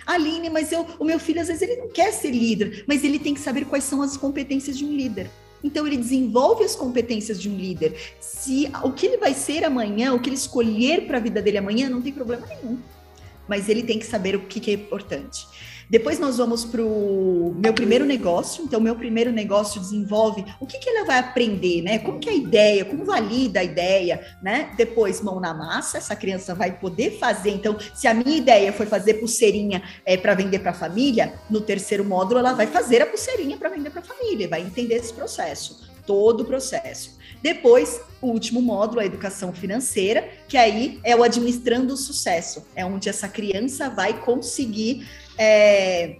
Aline, 0.06 0.50
mas 0.50 0.72
eu, 0.72 0.86
o 0.98 1.04
meu 1.04 1.18
filho 1.18 1.40
às 1.40 1.48
vezes 1.48 1.62
ele 1.62 1.76
não 1.76 1.88
quer 1.88 2.12
ser 2.12 2.30
líder, 2.30 2.84
mas 2.86 3.04
ele 3.04 3.18
tem 3.18 3.34
que 3.34 3.40
saber 3.40 3.64
quais 3.64 3.84
são 3.84 4.02
as 4.02 4.16
competências 4.16 4.76
de 4.76 4.84
um 4.84 4.94
líder. 4.94 5.30
Então 5.62 5.86
ele 5.86 5.96
desenvolve 5.96 6.64
as 6.64 6.74
competências 6.74 7.40
de 7.40 7.48
um 7.48 7.56
líder. 7.56 7.94
Se 8.20 8.70
o 8.82 8.92
que 8.92 9.06
ele 9.06 9.18
vai 9.18 9.34
ser 9.34 9.64
amanhã, 9.64 10.14
o 10.14 10.20
que 10.20 10.28
ele 10.28 10.36
escolher 10.36 11.06
para 11.06 11.18
a 11.18 11.20
vida 11.20 11.42
dele 11.42 11.58
amanhã, 11.58 11.88
não 11.88 12.00
tem 12.00 12.12
problema 12.12 12.46
nenhum. 12.46 12.78
Mas 13.46 13.68
ele 13.68 13.82
tem 13.82 13.98
que 13.98 14.06
saber 14.06 14.34
o 14.36 14.40
que, 14.40 14.60
que 14.60 14.70
é 14.70 14.74
importante. 14.74 15.46
Depois 15.90 16.20
nós 16.20 16.36
vamos 16.36 16.64
para 16.64 16.84
o 16.84 17.52
meu 17.58 17.74
primeiro 17.74 18.04
negócio. 18.04 18.62
Então, 18.62 18.80
meu 18.80 18.94
primeiro 18.94 19.32
negócio 19.32 19.80
desenvolve 19.80 20.44
o 20.60 20.66
que, 20.66 20.78
que 20.78 20.88
ela 20.88 21.04
vai 21.04 21.18
aprender, 21.18 21.82
né? 21.82 21.98
Como 21.98 22.20
que 22.20 22.28
é 22.28 22.32
a 22.32 22.36
ideia, 22.36 22.84
como 22.84 23.04
valida 23.04 23.58
a 23.58 23.64
ideia, 23.64 24.24
né? 24.40 24.72
Depois, 24.76 25.20
mão 25.20 25.40
na 25.40 25.52
massa, 25.52 25.98
essa 25.98 26.14
criança 26.14 26.54
vai 26.54 26.78
poder 26.78 27.18
fazer. 27.18 27.50
Então, 27.50 27.76
se 27.92 28.06
a 28.06 28.14
minha 28.14 28.36
ideia 28.36 28.72
foi 28.72 28.86
fazer 28.86 29.14
pulseirinha 29.14 29.82
é, 30.06 30.16
para 30.16 30.32
vender 30.34 30.60
para 30.60 30.70
a 30.70 30.74
família, 30.74 31.34
no 31.50 31.60
terceiro 31.60 32.04
módulo 32.04 32.38
ela 32.38 32.52
vai 32.52 32.68
fazer 32.68 33.02
a 33.02 33.06
pulseirinha 33.06 33.56
para 33.56 33.68
vender 33.68 33.90
para 33.90 34.00
a 34.00 34.04
família, 34.04 34.46
vai 34.46 34.60
entender 34.60 34.94
esse 34.94 35.12
processo, 35.12 35.90
todo 36.06 36.42
o 36.42 36.44
processo. 36.44 37.18
Depois, 37.42 38.00
o 38.20 38.28
último 38.28 38.60
módulo, 38.60 39.00
a 39.00 39.06
educação 39.06 39.52
financeira, 39.52 40.28
que 40.46 40.56
aí 40.56 41.00
é 41.02 41.16
o 41.16 41.22
administrando 41.22 41.94
o 41.94 41.96
sucesso, 41.96 42.66
é 42.76 42.84
onde 42.84 43.08
essa 43.08 43.28
criança 43.28 43.88
vai 43.88 44.20
conseguir 44.20 45.08
é, 45.40 46.16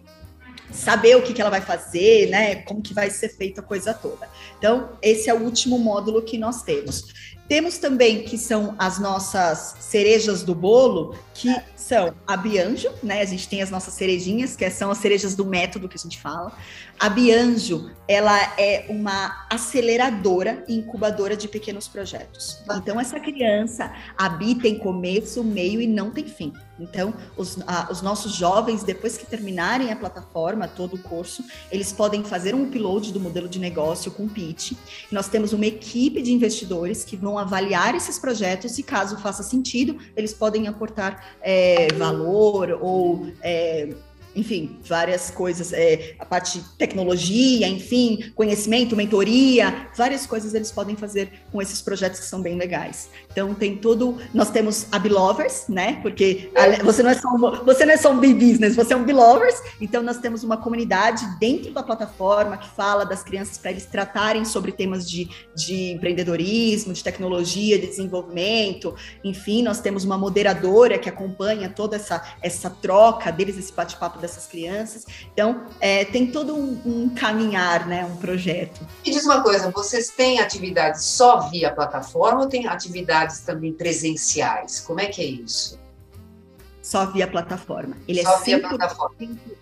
saber 0.72 1.14
o 1.14 1.22
que, 1.22 1.34
que 1.34 1.42
ela 1.42 1.50
vai 1.50 1.60
fazer, 1.60 2.30
né? 2.30 2.56
Como 2.62 2.80
que 2.80 2.94
vai 2.94 3.10
ser 3.10 3.28
feita 3.28 3.60
a 3.60 3.64
coisa 3.64 3.92
toda. 3.92 4.26
Então, 4.58 4.92
esse 5.02 5.28
é 5.28 5.34
o 5.34 5.42
último 5.42 5.78
módulo 5.78 6.22
que 6.22 6.38
nós 6.38 6.62
temos. 6.62 7.12
Temos 7.46 7.78
também 7.78 8.22
que 8.22 8.38
são 8.38 8.74
as 8.78 8.98
nossas 8.98 9.76
cerejas 9.80 10.42
do 10.42 10.54
bolo, 10.54 11.18
que 11.34 11.54
são 11.76 12.14
a 12.26 12.36
Bianjo, 12.36 12.88
né? 13.02 13.20
A 13.20 13.24
gente 13.26 13.46
tem 13.48 13.60
as 13.60 13.70
nossas 13.70 13.92
cerejinhas, 13.94 14.56
que 14.56 14.70
são 14.70 14.90
as 14.90 14.98
cerejas 14.98 15.34
do 15.34 15.44
método 15.44 15.88
que 15.88 15.96
a 15.96 15.98
gente 15.98 16.18
fala. 16.18 16.56
A 17.00 17.08
Bianjo, 17.08 17.90
ela 18.06 18.38
é 18.58 18.84
uma 18.90 19.46
aceleradora 19.48 20.62
e 20.68 20.76
incubadora 20.76 21.34
de 21.34 21.48
pequenos 21.48 21.88
projetos. 21.88 22.62
Então, 22.76 23.00
essa 23.00 23.18
criança, 23.18 23.90
a 24.18 24.28
Bi 24.28 24.54
tem 24.54 24.78
começo, 24.78 25.42
meio 25.42 25.80
e 25.80 25.86
não 25.86 26.10
tem 26.10 26.26
fim. 26.26 26.52
Então, 26.78 27.14
os, 27.38 27.58
a, 27.66 27.90
os 27.90 28.02
nossos 28.02 28.34
jovens, 28.34 28.82
depois 28.82 29.16
que 29.16 29.24
terminarem 29.24 29.90
a 29.90 29.96
plataforma, 29.96 30.68
todo 30.68 30.96
o 30.96 30.98
curso, 30.98 31.42
eles 31.72 31.90
podem 31.90 32.22
fazer 32.22 32.54
um 32.54 32.64
upload 32.64 33.14
do 33.14 33.20
modelo 33.20 33.48
de 33.48 33.58
negócio 33.58 34.10
com 34.12 34.28
pitch. 34.28 34.72
Nós 35.10 35.26
temos 35.26 35.54
uma 35.54 35.64
equipe 35.64 36.20
de 36.20 36.32
investidores 36.32 37.02
que 37.02 37.16
vão 37.16 37.38
avaliar 37.38 37.94
esses 37.94 38.18
projetos 38.18 38.78
e, 38.78 38.82
caso 38.82 39.16
faça 39.16 39.42
sentido, 39.42 39.96
eles 40.14 40.34
podem 40.34 40.68
aportar 40.68 41.38
é, 41.40 41.88
valor 41.94 42.78
ou 42.82 43.26
é, 43.40 43.94
enfim, 44.34 44.78
várias 44.84 45.30
coisas, 45.30 45.72
é, 45.72 46.14
a 46.18 46.24
parte 46.24 46.58
de 46.58 46.64
tecnologia, 46.76 47.66
enfim, 47.68 48.32
conhecimento, 48.34 48.94
mentoria, 48.94 49.88
várias 49.96 50.26
coisas 50.26 50.54
eles 50.54 50.70
podem 50.70 50.96
fazer 50.96 51.32
com 51.50 51.60
esses 51.60 51.82
projetos 51.82 52.20
que 52.20 52.26
são 52.26 52.40
bem 52.40 52.56
legais. 52.56 53.10
Então 53.30 53.54
tem 53.54 53.76
todo, 53.76 54.18
nós 54.32 54.50
temos 54.50 54.86
a 54.92 54.98
Belovers, 54.98 55.64
né? 55.68 55.98
Porque 56.02 56.50
você 56.84 57.02
não 57.02 57.10
é 57.10 57.14
só 57.14 57.28
um, 57.28 57.64
você 57.64 57.84
não 57.84 57.94
é 57.94 57.96
só 57.96 58.12
um 58.12 58.20
business, 58.20 58.76
você 58.76 58.94
é 58.94 58.96
um 58.96 59.04
Belovers. 59.04 59.60
Então 59.80 60.02
nós 60.02 60.18
temos 60.18 60.44
uma 60.44 60.56
comunidade 60.56 61.24
dentro 61.38 61.72
da 61.72 61.82
plataforma 61.82 62.56
que 62.56 62.68
fala 62.68 63.04
das 63.04 63.22
crianças 63.22 63.58
para 63.58 63.70
eles 63.70 63.86
tratarem 63.86 64.44
sobre 64.44 64.72
temas 64.72 65.08
de, 65.08 65.28
de 65.54 65.92
empreendedorismo, 65.92 66.92
de 66.92 67.02
tecnologia, 67.02 67.78
de 67.78 67.86
desenvolvimento. 67.86 68.94
Enfim, 69.24 69.62
nós 69.62 69.80
temos 69.80 70.04
uma 70.04 70.16
moderadora 70.16 70.98
que 70.98 71.08
acompanha 71.08 71.68
toda 71.68 71.96
essa 71.96 72.20
essa 72.42 72.70
troca 72.70 73.30
deles, 73.30 73.56
esse 73.56 73.72
bate-papo 73.72 74.19
dessas 74.20 74.46
crianças. 74.46 75.06
Então, 75.32 75.66
é, 75.80 76.04
tem 76.04 76.26
todo 76.26 76.54
um, 76.54 76.80
um, 76.84 77.08
caminhar, 77.08 77.86
né, 77.86 78.04
um 78.04 78.16
projeto. 78.16 78.86
Me 79.04 79.12
diz 79.12 79.24
uma 79.24 79.42
coisa, 79.42 79.70
vocês 79.70 80.10
têm 80.10 80.38
atividades 80.38 81.04
só 81.04 81.48
via 81.48 81.72
plataforma 81.72 82.42
ou 82.42 82.48
tem 82.48 82.68
atividades 82.68 83.40
também 83.40 83.72
presenciais? 83.72 84.80
Como 84.80 85.00
é 85.00 85.06
que 85.06 85.22
é 85.22 85.26
isso? 85.26 85.79
Só 86.90 87.06
via 87.06 87.28
plataforma. 87.28 87.96
Ele 88.08 88.20
Só 88.20 88.40
é 88.40 88.42
via 88.42 88.58
plataforma. 88.58 89.14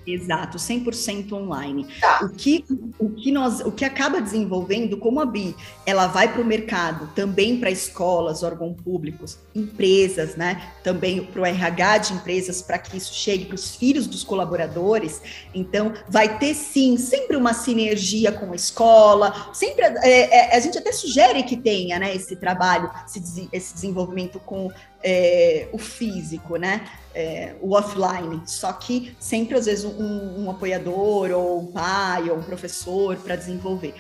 Exato, 0.06 0.56
100% 0.56 1.30
online. 1.34 1.86
Tá. 2.00 2.20
O, 2.22 2.30
que, 2.30 2.64
o, 2.98 3.10
que 3.10 3.30
nós, 3.30 3.60
o 3.60 3.70
que 3.70 3.84
acaba 3.84 4.18
desenvolvendo, 4.18 4.96
como 4.96 5.20
a 5.20 5.26
BI, 5.26 5.54
ela 5.84 6.06
vai 6.06 6.32
para 6.32 6.40
o 6.40 6.44
mercado, 6.44 7.10
também 7.14 7.60
para 7.60 7.70
escolas, 7.70 8.42
órgãos 8.42 8.80
públicos, 8.82 9.36
empresas, 9.54 10.36
né? 10.36 10.72
Também 10.82 11.22
para 11.22 11.42
o 11.42 11.44
RH 11.44 11.98
de 11.98 12.12
empresas, 12.14 12.62
para 12.62 12.78
que 12.78 12.96
isso 12.96 13.12
chegue 13.12 13.44
para 13.44 13.56
os 13.56 13.76
filhos 13.76 14.06
dos 14.06 14.24
colaboradores. 14.24 15.20
Então, 15.54 15.92
vai 16.08 16.38
ter 16.38 16.54
sim 16.54 16.96
sempre 16.96 17.36
uma 17.36 17.52
sinergia 17.52 18.32
com 18.32 18.52
a 18.52 18.56
escola. 18.56 19.50
Sempre 19.52 19.82
é, 19.84 20.54
é, 20.54 20.56
a 20.56 20.60
gente 20.60 20.78
até 20.78 20.92
sugere 20.92 21.42
que 21.42 21.58
tenha 21.58 21.98
né, 21.98 22.16
esse 22.16 22.36
trabalho, 22.36 22.90
esse, 23.04 23.50
esse 23.52 23.74
desenvolvimento 23.74 24.40
com 24.40 24.72
é, 25.02 25.68
o 25.72 25.78
físico, 25.78 26.56
né? 26.56 26.88
É, 27.14 27.56
o 27.60 27.74
offline, 27.74 28.42
só 28.46 28.72
que 28.72 29.16
sempre 29.18 29.56
às 29.56 29.66
vezes 29.66 29.84
um, 29.84 30.44
um 30.44 30.50
apoiador 30.50 31.30
ou 31.30 31.60
um 31.60 31.66
pai 31.66 32.30
ou 32.30 32.36
um 32.36 32.42
professor 32.42 33.16
para 33.16 33.36
desenvolver. 33.36 33.94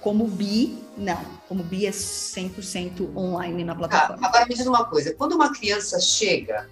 Como 0.00 0.26
BI, 0.26 0.82
não. 0.96 1.20
Como 1.48 1.62
BI 1.62 1.86
é 1.86 1.90
100% 1.90 3.16
online 3.16 3.62
na 3.62 3.74
plataforma. 3.74 4.18
Ah, 4.22 4.28
agora 4.28 4.46
me 4.46 4.54
diz 4.54 4.66
uma 4.66 4.84
coisa: 4.84 5.14
quando 5.14 5.32
uma 5.32 5.52
criança 5.52 6.00
chega 6.00 6.68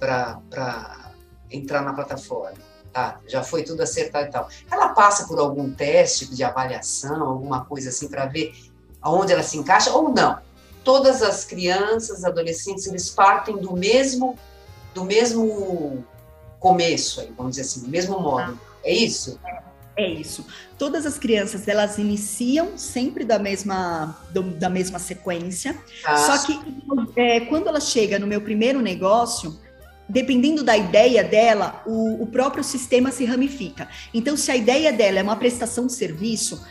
para 0.00 1.12
entrar 1.50 1.82
na 1.82 1.92
plataforma, 1.92 2.58
tá? 2.92 3.20
já 3.28 3.42
foi 3.42 3.62
tudo 3.62 3.82
acertado 3.82 4.26
e 4.26 4.30
tal, 4.30 4.48
ela 4.70 4.88
passa 4.88 5.28
por 5.28 5.38
algum 5.38 5.70
teste 5.70 6.26
de 6.34 6.42
avaliação, 6.42 7.22
alguma 7.22 7.64
coisa 7.64 7.90
assim, 7.90 8.08
para 8.08 8.26
ver 8.26 8.52
aonde 9.00 9.32
ela 9.32 9.42
se 9.42 9.58
encaixa 9.58 9.92
ou 9.92 10.08
não? 10.08 10.38
Todas 10.84 11.22
as 11.22 11.44
crianças, 11.44 12.24
adolescentes, 12.24 12.86
eles 12.86 13.10
partem 13.10 13.56
do 13.56 13.76
mesmo 13.76 14.38
do 14.94 15.04
mesmo 15.04 16.04
começo, 16.60 17.26
vamos 17.36 17.56
dizer 17.56 17.62
assim, 17.62 17.80
do 17.80 17.88
mesmo 17.88 18.20
modo. 18.20 18.58
É 18.84 18.92
isso? 18.92 19.40
É 19.96 20.06
isso. 20.06 20.46
Todas 20.78 21.04
as 21.04 21.18
crianças 21.18 21.68
elas 21.68 21.98
iniciam 21.98 22.78
sempre 22.78 23.24
da 23.24 23.38
mesma 23.38 24.18
do, 24.30 24.42
da 24.42 24.68
mesma 24.68 24.98
sequência. 24.98 25.76
Ah. 26.04 26.16
Só 26.16 26.46
que 26.46 26.58
é, 27.16 27.40
quando 27.40 27.68
ela 27.68 27.80
chega 27.80 28.18
no 28.18 28.26
meu 28.26 28.40
primeiro 28.40 28.80
negócio, 28.80 29.58
dependendo 30.08 30.62
da 30.62 30.76
ideia 30.76 31.22
dela, 31.22 31.82
o, 31.86 32.22
o 32.22 32.26
próprio 32.26 32.64
sistema 32.64 33.10
se 33.10 33.24
ramifica. 33.24 33.88
Então, 34.12 34.36
se 34.36 34.50
a 34.50 34.56
ideia 34.56 34.92
dela 34.92 35.18
é 35.18 35.22
uma 35.22 35.36
prestação 35.36 35.86
de 35.86 35.92
serviço, 35.92 36.62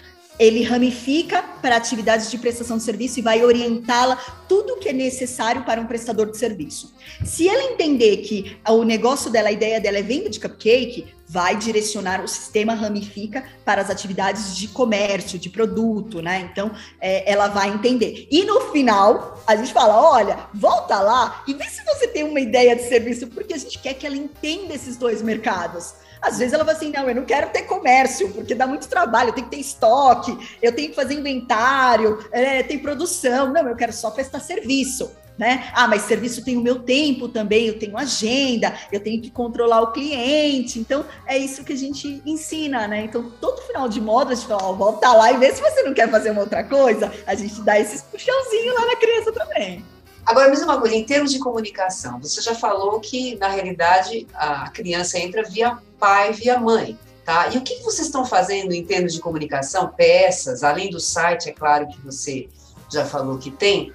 ele 0.42 0.64
ramifica 0.64 1.44
para 1.62 1.76
atividades 1.76 2.32
de 2.32 2.38
prestação 2.40 2.78
de 2.78 2.82
serviço 2.82 3.20
e 3.20 3.22
vai 3.22 3.44
orientá-la 3.46 4.16
tudo 4.50 4.74
o 4.74 4.78
que 4.78 4.90
é 4.90 4.94
necessário 4.94 5.64
para 5.64 5.80
um 5.80 5.86
prestador 5.86 6.32
de 6.32 6.36
serviço. 6.36 6.96
Se 7.24 7.48
ela 7.48 7.72
entender 7.72 8.18
que 8.18 8.58
o 8.68 8.84
negócio 8.84 9.30
dela, 9.30 9.50
a 9.50 9.52
ideia 9.52 9.80
dela 9.80 10.00
é 10.00 10.02
venda 10.02 10.32
de 10.32 10.40
cupcake, 10.40 11.14
vai 11.28 11.56
direcionar 11.56 12.24
o 12.24 12.28
sistema 12.28 12.74
ramifica 12.74 13.44
para 13.64 13.84
as 13.84 13.92
atividades 13.92 14.58
de 14.58 14.68
comércio, 14.68 15.38
de 15.38 15.48
produto, 15.48 16.24
né? 16.24 16.50
Então, 16.52 16.72
é, 17.00 17.32
ela 17.32 17.48
vai 17.48 17.70
entender. 17.70 18.28
E 18.32 18.44
no 18.44 18.62
final, 18.72 19.44
a 19.46 19.56
gente 19.56 19.72
fala: 19.72 20.02
olha, 20.02 20.40
volta 20.56 21.00
lá 21.00 21.44
e 21.48 21.54
vê 21.54 21.66
se 21.66 21.86
você 21.86 22.08
tem 22.08 22.24
uma 22.24 22.40
ideia 22.40 22.76
de 22.76 22.82
serviço, 22.90 23.28
porque 23.28 23.54
a 23.54 23.58
gente 23.58 23.78
quer 23.78 23.94
que 23.94 24.08
ela 24.08 24.18
entenda 24.18 24.74
esses 24.74 24.98
dois 24.98 25.22
mercados. 25.22 25.94
Às 26.22 26.38
vezes 26.38 26.54
ela 26.54 26.64
fala 26.64 26.78
assim: 26.78 26.92
não, 26.92 27.10
eu 27.10 27.16
não 27.16 27.26
quero 27.26 27.50
ter 27.50 27.64
comércio, 27.64 28.30
porque 28.30 28.54
dá 28.54 28.68
muito 28.68 28.88
trabalho, 28.88 29.30
eu 29.30 29.34
tenho 29.34 29.48
que 29.48 29.56
ter 29.56 29.62
estoque, 29.62 30.38
eu 30.62 30.74
tenho 30.74 30.90
que 30.90 30.96
fazer 30.96 31.16
inventário, 31.16 32.24
é, 32.32 32.62
tem 32.62 32.78
produção. 32.78 33.52
Não, 33.52 33.68
eu 33.68 33.76
quero 33.76 33.92
só 33.92 34.12
prestar 34.12 34.40
serviço. 34.40 35.12
Né? 35.38 35.72
Ah, 35.74 35.88
mas 35.88 36.04
serviço 36.04 36.46
tem 36.46 36.56
o 36.56 36.62
meu 36.62 36.84
tempo 36.84 37.28
também, 37.28 37.66
eu 37.66 37.80
tenho 37.80 37.98
agenda, 37.98 38.76
eu 38.92 39.00
tenho 39.00 39.20
que 39.20 39.32
controlar 39.32 39.82
o 39.82 39.92
cliente. 39.92 40.78
Então, 40.78 41.04
é 41.26 41.36
isso 41.36 41.64
que 41.64 41.74
a 41.74 41.78
gente 41.78 42.22
ensina, 42.26 42.88
né? 42.88 43.06
Então, 43.06 43.32
todo 43.42 43.62
final 43.64 43.90
de 43.90 44.00
moda, 44.00 44.34
a 44.34 44.36
gente 44.36 44.46
fala, 44.46 44.66
ó, 44.66 44.74
volta 44.74 45.12
lá 45.14 45.32
e 45.32 45.38
vê 45.38 45.52
se 45.52 45.60
você 45.60 45.82
não 45.82 45.96
quer 45.96 46.12
fazer 46.12 46.30
uma 46.30 46.42
outra 46.42 46.64
coisa. 46.64 47.12
A 47.26 47.34
gente 47.34 47.60
dá 47.62 47.80
esses 47.80 48.04
puxãozinhos 48.04 48.76
lá 48.76 48.86
na 48.86 48.96
criança 48.98 49.32
também. 49.32 49.84
Agora, 50.26 50.50
mesmo 50.50 50.66
uma 50.66 50.80
coisa, 50.80 50.96
em 50.96 51.04
termos 51.04 51.32
de 51.32 51.40
comunicação, 51.40 52.20
você 52.20 52.42
já 52.42 52.54
falou 52.54 53.00
que, 53.00 53.36
na 53.38 53.48
realidade, 53.48 54.28
a 54.34 54.70
criança 54.70 55.18
entra 55.18 55.44
via 55.44 55.78
pai, 56.00 56.32
via 56.32 56.60
mãe. 56.60 56.98
Tá? 57.26 57.50
E 57.50 57.58
o 57.58 57.62
que 57.62 57.82
vocês 57.84 58.08
estão 58.08 58.26
fazendo 58.26 58.74
em 58.74 58.84
termos 58.84 59.14
de 59.14 59.20
comunicação, 59.20 59.90
peças, 59.90 60.64
além 60.64 60.90
do 60.90 61.00
site, 61.00 61.50
é 61.50 61.52
claro 61.54 61.88
que 61.88 62.00
você 62.02 62.50
já 62.90 63.06
falou 63.06 63.38
que 63.38 63.52
tem. 63.52 63.94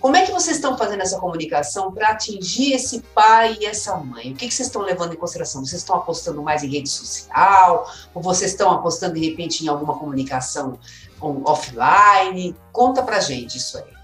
Como 0.00 0.16
é 0.16 0.26
que 0.26 0.32
vocês 0.32 0.56
estão 0.56 0.76
fazendo 0.76 1.00
essa 1.00 1.18
comunicação 1.18 1.90
para 1.90 2.10
atingir 2.10 2.74
esse 2.74 3.00
pai 3.14 3.56
e 3.58 3.64
essa 3.64 3.96
mãe? 3.96 4.32
O 4.32 4.36
que, 4.36 4.50
vocês 4.50 4.68
estão 4.68 4.82
levando 4.82 5.14
em 5.14 5.16
consideração? 5.16 5.64
Vocês 5.64 5.80
estão 5.80 5.96
apostando 5.96 6.42
mais 6.42 6.62
em 6.62 6.68
rede 6.68 6.90
social? 6.90 7.90
Ou 8.12 8.20
vocês 8.20 8.50
estão 8.50 8.70
apostando, 8.70 9.14
de 9.14 9.30
repente, 9.30 9.64
em 9.64 9.68
alguma 9.68 9.98
comunicação 9.98 10.78
offline? 11.20 12.54
Conta 12.70 13.02
para 13.02 13.18
gente 13.18 13.56
isso 13.56 13.78
aí. 13.78 14.03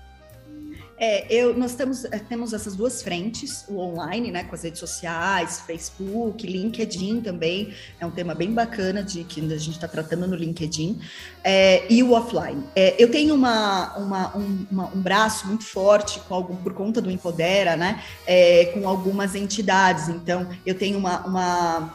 É, 1.02 1.24
eu, 1.30 1.56
nós 1.56 1.74
temos, 1.74 2.04
é, 2.04 2.18
temos 2.18 2.52
essas 2.52 2.76
duas 2.76 3.00
frentes, 3.00 3.64
o 3.68 3.78
online, 3.78 4.30
né, 4.30 4.44
com 4.44 4.54
as 4.54 4.64
redes 4.64 4.78
sociais, 4.78 5.60
Facebook, 5.60 6.46
LinkedIn 6.46 7.22
também, 7.22 7.72
é 7.98 8.04
um 8.04 8.10
tema 8.10 8.34
bem 8.34 8.52
bacana 8.52 9.02
de 9.02 9.24
que 9.24 9.40
a 9.40 9.56
gente 9.56 9.70
está 9.70 9.88
tratando 9.88 10.28
no 10.28 10.36
LinkedIn, 10.36 11.00
é, 11.42 11.90
e 11.90 12.02
o 12.02 12.12
offline. 12.12 12.62
É, 12.76 13.02
eu 13.02 13.10
tenho 13.10 13.34
uma, 13.34 13.96
uma, 13.96 14.36
um, 14.36 14.66
uma, 14.70 14.86
um, 14.94 15.00
braço 15.00 15.46
muito 15.46 15.64
forte 15.64 16.20
com 16.20 16.34
algum, 16.34 16.56
por 16.56 16.74
conta 16.74 17.00
do 17.00 17.10
Empodera, 17.10 17.76
né, 17.76 18.02
é, 18.26 18.66
com 18.74 18.86
algumas 18.86 19.34
entidades, 19.34 20.10
então 20.10 20.50
eu 20.66 20.74
tenho 20.74 20.98
uma, 20.98 21.26
uma 21.26 21.94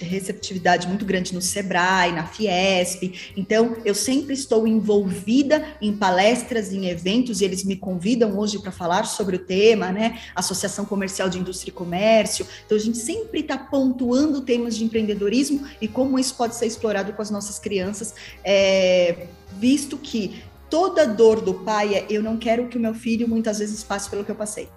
receptividade 0.00 0.88
muito 0.88 1.04
grande 1.04 1.32
no 1.32 1.40
Sebrae, 1.40 2.10
na 2.10 2.26
Fiesp, 2.26 3.32
então 3.36 3.76
eu 3.84 3.94
sempre 3.94 4.34
estou 4.34 4.66
envolvida 4.66 5.64
em 5.80 5.96
palestras, 5.96 6.72
em 6.72 6.86
eventos, 6.86 7.40
e 7.40 7.44
eles 7.44 7.62
me 7.62 7.76
convidam 7.76 8.31
hoje 8.38 8.58
para 8.58 8.72
falar 8.72 9.04
sobre 9.04 9.36
o 9.36 9.38
tema, 9.38 9.92
né? 9.92 10.20
Associação 10.34 10.84
Comercial 10.84 11.28
de 11.28 11.38
Indústria 11.38 11.70
e 11.70 11.74
Comércio. 11.74 12.46
Então, 12.64 12.76
a 12.76 12.80
gente 12.80 12.98
sempre 12.98 13.40
está 13.40 13.56
pontuando 13.56 14.40
temas 14.40 14.76
de 14.76 14.84
empreendedorismo 14.84 15.66
e 15.80 15.88
como 15.88 16.18
isso 16.18 16.34
pode 16.34 16.54
ser 16.54 16.66
explorado 16.66 17.12
com 17.12 17.22
as 17.22 17.30
nossas 17.30 17.58
crianças, 17.58 18.14
é, 18.44 19.26
visto 19.58 19.96
que 19.96 20.42
toda 20.68 21.06
dor 21.06 21.40
do 21.40 21.54
pai 21.54 21.94
é 21.94 22.06
eu 22.08 22.22
não 22.22 22.36
quero 22.36 22.66
que 22.68 22.78
o 22.78 22.80
meu 22.80 22.94
filho 22.94 23.28
muitas 23.28 23.58
vezes 23.58 23.82
passe 23.82 24.08
pelo 24.08 24.24
que 24.24 24.30
eu 24.30 24.36
passei. 24.36 24.68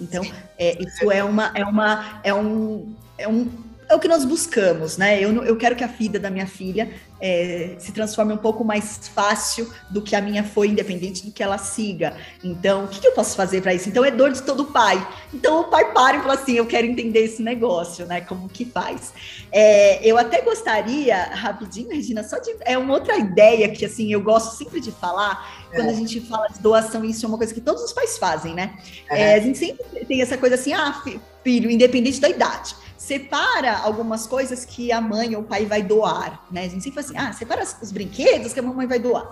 Então, 0.00 0.24
é, 0.58 0.82
isso 0.82 1.10
é 1.10 1.24
uma, 1.24 1.52
é 1.54 1.64
uma, 1.64 2.20
é 2.22 2.34
um, 2.34 2.94
é 3.16 3.28
um 3.28 3.48
é 3.88 3.94
o 3.94 4.00
que 4.00 4.08
nós 4.08 4.24
buscamos, 4.24 4.96
né? 4.96 5.22
Eu, 5.22 5.44
eu 5.44 5.56
quero 5.56 5.76
que 5.76 5.84
a 5.84 5.86
vida 5.86 6.18
da 6.18 6.28
minha 6.28 6.46
filha 6.46 6.90
é, 7.20 7.76
se 7.78 7.92
transforme 7.92 8.32
um 8.32 8.36
pouco 8.36 8.64
mais 8.64 9.08
fácil 9.14 9.72
do 9.88 10.02
que 10.02 10.16
a 10.16 10.20
minha 10.20 10.42
foi, 10.42 10.68
independente 10.68 11.24
do 11.24 11.32
que 11.32 11.42
ela 11.42 11.56
siga. 11.56 12.16
Então, 12.42 12.84
o 12.84 12.88
que, 12.88 13.00
que 13.00 13.06
eu 13.06 13.12
posso 13.12 13.36
fazer 13.36 13.62
para 13.62 13.72
isso? 13.72 13.88
Então, 13.88 14.04
é 14.04 14.10
dor 14.10 14.32
de 14.32 14.42
todo 14.42 14.66
pai. 14.66 15.06
Então, 15.32 15.60
o 15.60 15.64
pai 15.64 15.92
para 15.92 16.16
e 16.16 16.20
fala 16.20 16.34
assim: 16.34 16.54
eu 16.54 16.66
quero 16.66 16.86
entender 16.86 17.20
esse 17.20 17.42
negócio, 17.42 18.04
né? 18.06 18.20
Como 18.20 18.48
que 18.48 18.64
faz? 18.64 19.12
É, 19.52 20.04
eu 20.04 20.18
até 20.18 20.42
gostaria, 20.42 21.16
rapidinho, 21.26 21.90
Regina, 21.90 22.24
só 22.24 22.38
de. 22.38 22.54
É 22.62 22.76
uma 22.76 22.94
outra 22.94 23.16
ideia 23.16 23.68
que, 23.68 23.84
assim, 23.84 24.12
eu 24.12 24.20
gosto 24.20 24.56
sempre 24.56 24.80
de 24.80 24.90
falar, 24.90 25.66
é. 25.70 25.76
quando 25.76 25.90
a 25.90 25.94
gente 25.94 26.20
fala 26.22 26.48
de 26.48 26.58
doação, 26.58 27.04
isso 27.04 27.24
é 27.24 27.28
uma 27.28 27.38
coisa 27.38 27.54
que 27.54 27.60
todos 27.60 27.82
os 27.82 27.92
pais 27.92 28.18
fazem, 28.18 28.52
né? 28.52 28.76
É. 29.08 29.34
a 29.34 29.40
gente 29.40 29.56
sempre 29.58 30.04
tem 30.06 30.20
essa 30.20 30.36
coisa 30.36 30.56
assim: 30.56 30.72
ah, 30.72 31.02
filho, 31.44 31.70
independente 31.70 32.20
da 32.20 32.28
idade 32.28 32.74
separa 33.06 33.78
algumas 33.78 34.26
coisas 34.26 34.64
que 34.64 34.90
a 34.90 35.00
mãe 35.00 35.36
ou 35.36 35.42
o 35.42 35.44
pai 35.44 35.64
vai 35.64 35.80
doar, 35.80 36.44
né? 36.50 36.64
A 36.64 36.68
gente 36.68 36.82
sempre 36.82 37.00
fala 37.00 37.06
assim, 37.06 37.28
ah, 37.30 37.32
separa 37.32 37.62
os 37.80 37.92
brinquedos 37.92 38.52
que 38.52 38.58
a 38.58 38.62
mamãe 38.62 38.84
vai 38.84 38.98
doar. 38.98 39.30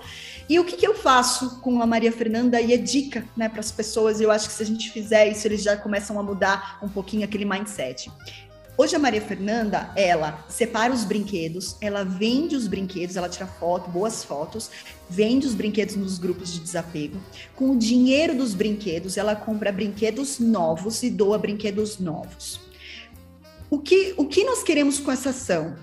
E 0.49 0.61
o 0.61 0.65
que, 0.65 0.77
que 0.77 0.87
eu 0.87 0.95
faço 0.95 1.59
com 1.61 1.83
a 1.83 1.87
Maria 1.87 2.13
Fernanda 2.13 2.61
e 2.61 2.73
é 2.73 2.77
dica, 2.77 3.25
né, 3.37 3.49
para 3.49 3.59
as 3.59 3.73
pessoas, 3.73 4.21
eu 4.21 4.31
acho 4.31 4.47
que 4.47 4.55
se 4.55 4.63
a 4.63 4.67
gente 4.67 4.91
fizer 4.93 5.27
isso, 5.27 5.49
eles 5.49 5.61
já 5.61 5.77
começam 5.77 6.21
a 6.21 6.23
mudar 6.23 6.79
um 6.85 6.89
pouquinho 6.89 7.25
aquele 7.25 7.45
mindset. 7.45 8.13
Hoje 8.79 8.95
a 8.95 8.99
Maria 8.99 9.21
Fernanda, 9.21 9.91
ela 9.97 10.45
separa 10.49 10.93
os 10.93 11.03
brinquedos, 11.03 11.77
ela 11.81 12.05
vende 12.05 12.55
os 12.55 12.69
brinquedos, 12.69 13.17
ela 13.17 13.29
tira 13.29 13.47
foto, 13.47 13.91
boas 13.91 14.23
fotos, 14.23 14.71
vende 15.11 15.49
os 15.49 15.55
brinquedos 15.55 15.97
nos 15.97 16.17
grupos 16.17 16.53
de 16.53 16.61
desapego. 16.61 17.21
Com 17.57 17.73
o 17.73 17.77
dinheiro 17.77 18.37
dos 18.37 18.55
brinquedos, 18.55 19.17
ela 19.17 19.35
compra 19.35 19.73
brinquedos 19.73 20.39
novos 20.39 21.03
e 21.03 21.11
doa 21.11 21.39
brinquedos 21.39 21.99
novos. 21.99 22.64
O 23.75 23.81
que, 23.81 24.15
o 24.17 24.25
que 24.25 24.45
nós 24.45 24.63
queremos 24.63 25.01
com 25.01 25.11
essa 25.11 25.31
ação? 25.31 25.75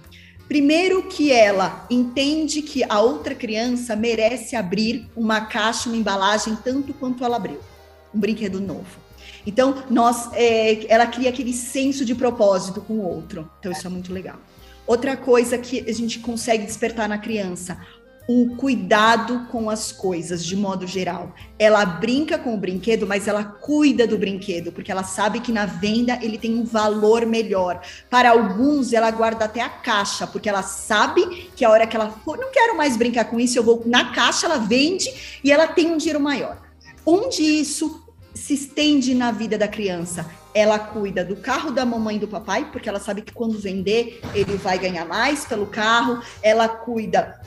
Primeiro 0.47 1.03
que 1.09 1.29
ela 1.29 1.85
entende 1.89 2.61
que 2.61 2.85
a 2.85 3.01
outra 3.01 3.35
criança 3.35 3.97
merece 3.97 4.55
abrir 4.55 5.09
uma 5.13 5.41
caixa, 5.41 5.89
uma 5.89 5.97
embalagem 5.97 6.57
tanto 6.63 6.93
quanto 6.93 7.25
ela 7.25 7.35
abriu, 7.35 7.59
um 8.15 8.17
brinquedo 8.17 8.61
novo. 8.61 8.87
Então, 9.45 9.83
nós, 9.89 10.29
é, 10.31 10.89
ela 10.89 11.05
cria 11.05 11.29
aquele 11.29 11.51
senso 11.51 12.05
de 12.05 12.15
propósito 12.15 12.79
com 12.79 12.93
o 12.93 13.05
outro. 13.05 13.51
Então, 13.59 13.73
isso 13.73 13.85
é 13.85 13.89
muito 13.89 14.13
legal. 14.13 14.39
Outra 14.87 15.17
coisa 15.17 15.57
que 15.57 15.83
a 15.85 15.93
gente 15.93 16.19
consegue 16.19 16.65
despertar 16.65 17.09
na 17.09 17.17
criança, 17.17 17.77
o 18.27 18.55
cuidado 18.55 19.47
com 19.51 19.69
as 19.69 19.91
coisas, 19.91 20.45
de 20.45 20.55
modo 20.55 20.85
geral. 20.85 21.33
Ela 21.57 21.83
brinca 21.85 22.37
com 22.37 22.53
o 22.53 22.57
brinquedo, 22.57 23.07
mas 23.07 23.27
ela 23.27 23.43
cuida 23.43 24.07
do 24.07 24.17
brinquedo, 24.17 24.71
porque 24.71 24.91
ela 24.91 25.03
sabe 25.03 25.39
que 25.39 25.51
na 25.51 25.65
venda 25.65 26.19
ele 26.21 26.37
tem 26.37 26.53
um 26.53 26.63
valor 26.63 27.25
melhor. 27.25 27.81
Para 28.09 28.31
alguns, 28.31 28.93
ela 28.93 29.11
guarda 29.11 29.45
até 29.45 29.61
a 29.61 29.69
caixa, 29.69 30.27
porque 30.27 30.47
ela 30.47 30.63
sabe 30.63 31.49
que 31.55 31.65
a 31.65 31.69
hora 31.69 31.87
que 31.87 31.95
ela 31.95 32.11
for, 32.23 32.37
não 32.37 32.51
quero 32.51 32.77
mais 32.77 32.95
brincar 32.95 33.25
com 33.25 33.39
isso, 33.39 33.57
eu 33.57 33.63
vou 33.63 33.81
na 33.85 34.11
caixa, 34.11 34.45
ela 34.45 34.57
vende 34.57 35.39
e 35.43 35.51
ela 35.51 35.67
tem 35.67 35.91
um 35.91 35.97
dinheiro 35.97 36.19
maior. 36.19 36.57
Onde 37.05 37.41
isso 37.41 38.05
se 38.33 38.53
estende 38.53 39.13
na 39.13 39.31
vida 39.31 39.57
da 39.57 39.67
criança. 39.67 40.25
Ela 40.53 40.79
cuida 40.79 41.23
do 41.23 41.35
carro 41.35 41.71
da 41.71 41.85
mamãe 41.85 42.17
e 42.17 42.19
do 42.19 42.27
papai, 42.27 42.69
porque 42.71 42.87
ela 42.87 42.99
sabe 42.99 43.21
que 43.21 43.33
quando 43.33 43.57
vender, 43.57 44.21
ele 44.33 44.57
vai 44.57 44.77
ganhar 44.77 45.05
mais 45.05 45.45
pelo 45.45 45.67
carro. 45.67 46.21
Ela 46.41 46.67
cuida 46.67 47.41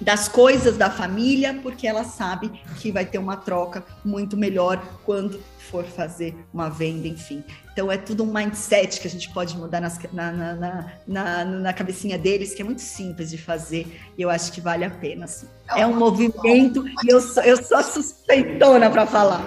das 0.00 0.28
coisas 0.28 0.76
da 0.76 0.90
família, 0.90 1.58
porque 1.62 1.86
ela 1.86 2.04
sabe 2.04 2.50
que 2.78 2.90
vai 2.90 3.04
ter 3.06 3.18
uma 3.18 3.36
troca 3.36 3.84
muito 4.04 4.36
melhor 4.36 4.82
quando 5.04 5.40
for 5.70 5.84
fazer 5.84 6.36
uma 6.52 6.68
venda, 6.68 7.08
enfim. 7.08 7.42
Então 7.72 7.90
é 7.90 7.96
tudo 7.96 8.22
um 8.22 8.32
mindset 8.32 9.00
que 9.00 9.08
a 9.08 9.10
gente 9.10 9.32
pode 9.32 9.56
mudar 9.56 9.80
nas, 9.80 9.98
na, 10.12 10.30
na, 10.30 10.92
na, 11.06 11.44
na, 11.44 11.72
cabecinha 11.72 12.16
deles, 12.16 12.54
que 12.54 12.62
é 12.62 12.64
muito 12.64 12.82
simples 12.82 13.30
de 13.30 13.38
fazer, 13.38 13.86
e 14.16 14.22
eu 14.22 14.30
acho 14.30 14.52
que 14.52 14.60
vale 14.60 14.84
a 14.84 14.90
pena. 14.90 15.24
Assim. 15.24 15.48
É 15.74 15.84
um 15.84 15.96
movimento 15.96 16.86
e 16.86 17.08
eu 17.08 17.20
sou, 17.20 17.42
eu 17.42 17.60
sou 17.60 17.82
suspeitona 17.82 18.88
para 18.90 19.06
falar. 19.06 19.42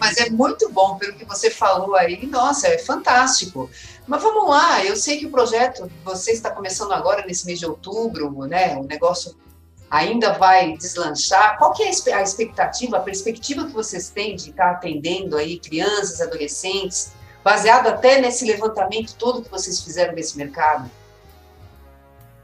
Mas 0.00 0.16
é 0.16 0.30
muito 0.30 0.68
bom 0.72 0.96
pelo 0.96 1.14
que 1.14 1.24
você 1.24 1.50
falou 1.50 1.94
aí, 1.94 2.26
nossa, 2.26 2.66
é 2.66 2.78
fantástico. 2.78 3.70
Mas 4.06 4.22
vamos 4.22 4.48
lá, 4.48 4.84
eu 4.84 4.96
sei 4.96 5.18
que 5.18 5.26
o 5.26 5.30
projeto, 5.30 5.88
você 6.02 6.32
está 6.32 6.50
começando 6.50 6.92
agora 6.92 7.24
nesse 7.26 7.46
mês 7.46 7.60
de 7.60 7.66
outubro, 7.66 8.30
né? 8.46 8.76
O 8.76 8.84
negócio 8.84 9.36
ainda 9.90 10.32
vai 10.32 10.76
deslanchar? 10.76 11.58
Qual 11.58 11.72
que 11.72 11.82
é 11.82 12.14
a 12.14 12.22
expectativa, 12.22 12.98
a 12.98 13.00
perspectiva 13.00 13.66
que 13.66 13.72
vocês 13.72 14.10
têm 14.10 14.36
de 14.36 14.50
estar 14.50 14.72
atendendo 14.72 15.36
aí 15.36 15.58
crianças, 15.58 16.20
adolescentes, 16.20 17.12
baseado 17.42 17.86
até 17.86 18.20
nesse 18.20 18.44
levantamento 18.44 19.14
todo 19.14 19.42
que 19.42 19.50
vocês 19.50 19.80
fizeram 19.82 20.14
desse 20.14 20.36
mercado? 20.36 20.90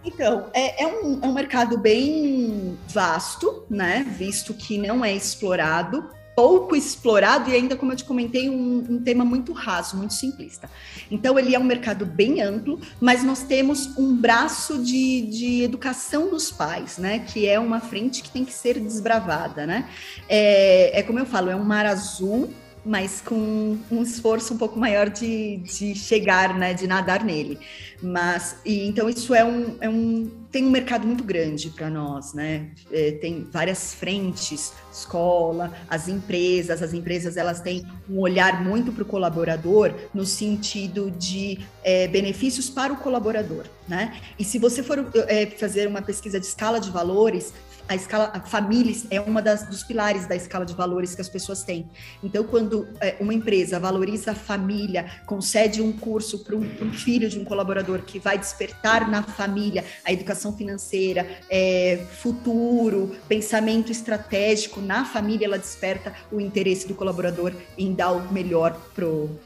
Então, 0.05 0.51
é, 0.53 0.83
é, 0.83 0.87
um, 0.87 1.21
é 1.23 1.27
um 1.27 1.33
mercado 1.33 1.79
bem 1.79 2.79
vasto, 2.89 3.65
né? 3.71 4.05
Visto 4.19 4.53
que 4.53 4.77
não 4.77 5.05
é 5.05 5.13
explorado 5.13 6.11
pouco 6.35 6.75
explorado 6.75 7.51
e 7.51 7.55
ainda, 7.55 7.77
como 7.77 7.93
eu 7.93 7.97
te 7.97 8.05
comentei, 8.05 8.51
um, 8.51 8.85
um, 8.89 9.03
tema 9.03 9.25
muito 9.25 9.53
raso, 9.53 9.97
muito 9.97 10.15
simplista. 10.15 10.69
Então, 11.11 11.39
ele 11.39 11.55
é 11.55 11.59
um 11.59 11.65
mercado 11.65 12.05
bem 12.05 12.43
amplo, 12.43 12.81
mas 13.01 13.23
nós 13.23 13.43
temos 13.43 13.97
um 13.97 14.17
braço 14.17 14.83
de, 14.83 15.23
de 15.23 15.63
educação 15.63 16.31
dos 16.31 16.51
pais, 16.51 16.99
né? 16.99 17.21
Que 17.21 17.47
é 17.47 17.59
uma 17.59 17.81
frente 17.81 18.23
que 18.23 18.31
tem 18.31 18.45
que 18.45 18.53
ser 18.53 18.79
desbravada, 18.81 19.67
né? 19.67 19.89
É, 20.29 21.01
é 21.01 21.03
como 21.03 21.19
eu 21.19 21.27
falo, 21.27 21.51
é 21.51 21.57
um 21.57 21.65
mar 21.65 21.87
azul 21.87 22.53
mas 22.85 23.21
com 23.21 23.79
um 23.91 24.03
esforço 24.03 24.55
um 24.55 24.59
pouco 24.59 24.79
maior 24.79 25.09
de, 25.09 25.57
de 25.59 25.95
chegar, 25.95 26.57
né, 26.57 26.75
de 26.75 26.87
nadar 26.87 27.25
nele. 27.25 27.59
Mas 28.03 28.57
e, 28.65 28.87
então 28.87 29.09
isso 29.09 29.35
é 29.35 29.45
um, 29.45 29.77
é 29.81 29.89
um 29.89 30.31
tem 30.51 30.65
um 30.65 30.71
mercado 30.71 31.05
muito 31.05 31.25
grande 31.25 31.71
para 31.71 31.91
nós, 31.91 32.33
né? 32.33 32.71
É, 32.93 33.11
tem 33.13 33.45
várias 33.51 33.93
frentes, 33.93 34.73
escola, 34.93 35.73
as 35.89 36.07
empresas, 36.07 36.81
as 36.81 36.93
empresas 36.93 37.37
elas 37.37 37.61
têm 37.61 37.85
um 38.09 38.21
olhar 38.21 38.63
muito 38.63 38.93
para 38.93 39.03
o 39.03 39.07
colaborador 39.07 39.93
no 40.13 40.25
sentido 40.25 41.11
de 41.11 41.59
é, 41.83 42.07
benefícios 42.07 42.71
para 42.71 42.93
o 42.93 42.97
colaborador, 42.97 43.65
né? 43.89 44.17
E 44.39 44.45
se 44.45 44.59
você 44.59 44.81
for 44.81 45.11
é, 45.27 45.47
fazer 45.47 45.89
uma 45.89 46.03
pesquisa 46.03 46.39
de 46.39 46.47
escala 46.47 46.79
de 46.79 46.91
valores, 46.91 47.53
a 47.89 47.95
escala 47.95 48.31
a 48.33 48.41
famílias 48.41 49.07
é 49.11 49.21
uma 49.21 49.43
das, 49.43 49.65
dos 49.69 49.83
pilares 49.83 50.27
da 50.27 50.35
escala 50.35 50.65
de 50.65 50.75
valores 50.75 51.15
que 51.15 51.21
as 51.21 51.29
pessoas 51.29 51.63
têm. 51.63 51.89
Então, 52.23 52.45
quando 52.45 52.89
é, 53.01 53.17
uma 53.21 53.35
empresa 53.35 53.79
valoriza 53.79 54.33
a 54.33 54.35
família, 54.35 55.23
concede 55.27 55.83
um 55.83 55.93
curso 55.93 56.45
para 56.45 56.57
um, 56.57 56.61
um, 56.61 56.93
filho 56.93 57.29
de 57.29 57.39
um 57.39 57.45
colaborador 57.45 58.03
que 58.03 58.19
vai 58.19 58.39
despertar 58.39 59.09
na 59.11 59.23
família 59.23 59.85
a 60.05 60.13
educação 60.13 60.57
financeira, 60.57 61.27
é, 61.51 62.05
futuro, 62.23 63.15
pensamento 63.29 63.93
estratégico 63.93 64.81
na 64.81 65.05
família, 65.05 65.47
ela 65.47 65.59
desperta 65.59 66.15
o 66.33 66.41
interesse 66.41 66.89
do 66.89 66.95
colaborador 66.95 67.53
em 67.77 67.93
dar 67.93 68.13
o 68.13 68.33
melhor 68.33 68.79
para 68.95 69.07
o 69.07 69.39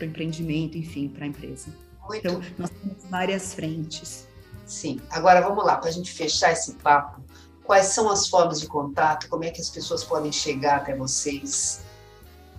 empreendimento, 0.00 0.76
enfim, 0.76 1.08
para 1.08 1.24
a 1.24 1.28
empresa. 1.28 1.68
Muito. 2.08 2.26
Então, 2.26 2.40
nós 2.56 2.70
temos 2.70 3.04
várias 3.08 3.54
frentes. 3.54 4.26
Sim. 4.68 5.00
Agora 5.10 5.40
vamos 5.40 5.64
lá, 5.64 5.76
para 5.76 5.88
a 5.88 5.92
gente 5.92 6.12
fechar 6.12 6.52
esse 6.52 6.74
papo, 6.74 7.22
quais 7.68 7.88
são 7.88 8.08
as 8.10 8.26
formas 8.26 8.60
de 8.60 8.66
contato? 8.66 9.28
Como 9.28 9.44
é 9.44 9.50
que 9.50 9.60
as 9.60 9.68
pessoas 9.68 10.02
podem 10.02 10.32
chegar 10.32 10.76
até 10.76 10.96
vocês? 10.96 11.82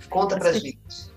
Conta 0.07 0.37
para 0.37 0.53
gente. 0.53 1.09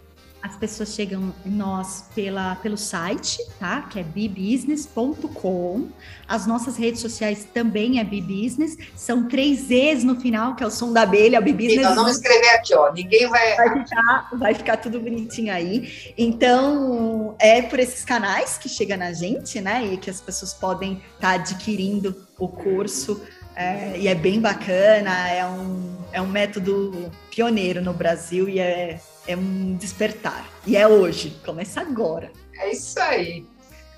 As 0.42 0.56
pessoas 0.56 0.94
chegam 0.94 1.32
em 1.46 1.50
nós 1.50 2.06
pela, 2.14 2.56
pelo 2.56 2.76
site, 2.76 3.38
tá? 3.60 3.82
Que 3.82 4.00
é 4.00 4.02
bibusiness.com. 4.02 5.88
As 6.26 6.46
nossas 6.46 6.76
redes 6.76 7.00
sociais 7.02 7.46
também 7.52 8.00
é 8.00 8.04
bibusiness. 8.04 8.76
São 8.96 9.28
três 9.28 9.70
E's 9.70 10.02
no 10.02 10.18
final, 10.18 10.56
que 10.56 10.64
é 10.64 10.66
o 10.66 10.70
som 10.70 10.90
da 10.90 11.02
abelha, 11.02 11.38
o 11.38 11.42
bibusiness. 11.42 11.84
Nós 11.84 11.94
vamos 11.94 12.12
escrever 12.12 12.48
aqui, 12.48 12.74
ó. 12.74 12.90
Ninguém 12.92 13.28
vai. 13.28 13.56
Vai 13.56 13.84
ficar, 13.84 14.28
vai 14.32 14.54
ficar 14.54 14.76
tudo 14.78 14.98
bonitinho 14.98 15.52
aí. 15.52 16.14
Então, 16.16 17.36
é 17.38 17.60
por 17.60 17.78
esses 17.78 18.04
canais 18.06 18.56
que 18.56 18.70
chega 18.70 18.96
na 18.96 19.12
gente, 19.12 19.60
né? 19.60 19.84
E 19.84 19.98
que 19.98 20.08
as 20.08 20.20
pessoas 20.20 20.54
podem 20.54 20.94
estar 21.14 21.20
tá 21.20 21.30
adquirindo 21.34 22.26
o 22.38 22.48
curso. 22.48 23.20
É, 23.54 23.98
e 23.98 24.08
é 24.08 24.14
bem 24.14 24.40
bacana, 24.40 25.28
é 25.28 25.46
um, 25.46 25.96
é 26.12 26.20
um 26.20 26.26
método 26.26 27.10
pioneiro 27.30 27.82
no 27.82 27.92
Brasil 27.92 28.48
e 28.48 28.58
é 28.58 28.98
é 29.26 29.36
um 29.36 29.76
despertar. 29.76 30.46
E 30.66 30.76
é 30.76 30.86
hoje, 30.86 31.38
começa 31.44 31.80
agora. 31.80 32.30
É 32.54 32.72
isso 32.72 32.98
aí. 33.00 33.46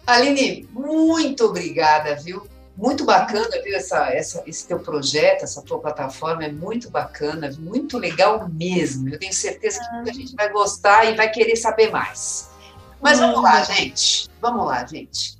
Aline, 0.06 0.68
muito 0.72 1.46
obrigada, 1.46 2.14
viu? 2.16 2.46
Muito 2.76 3.04
bacana, 3.04 3.50
viu, 3.62 3.76
essa, 3.76 4.12
essa, 4.12 4.42
esse 4.46 4.66
teu 4.66 4.80
projeto, 4.80 5.44
essa 5.44 5.62
tua 5.62 5.78
plataforma 5.78 6.44
é 6.44 6.50
muito 6.50 6.90
bacana, 6.90 7.50
muito 7.58 7.96
legal 7.98 8.48
mesmo. 8.48 9.08
Eu 9.08 9.18
tenho 9.18 9.32
certeza 9.32 9.80
que 9.80 9.94
muita 9.94 10.12
gente 10.12 10.34
vai 10.34 10.50
gostar 10.50 11.04
e 11.04 11.14
vai 11.14 11.30
querer 11.30 11.56
saber 11.56 11.90
mais. 11.90 12.50
Mas 13.00 13.20
vamos 13.20 13.42
lá, 13.42 13.62
gente. 13.62 14.28
Vamos 14.40 14.66
lá, 14.66 14.84
gente. 14.84 15.38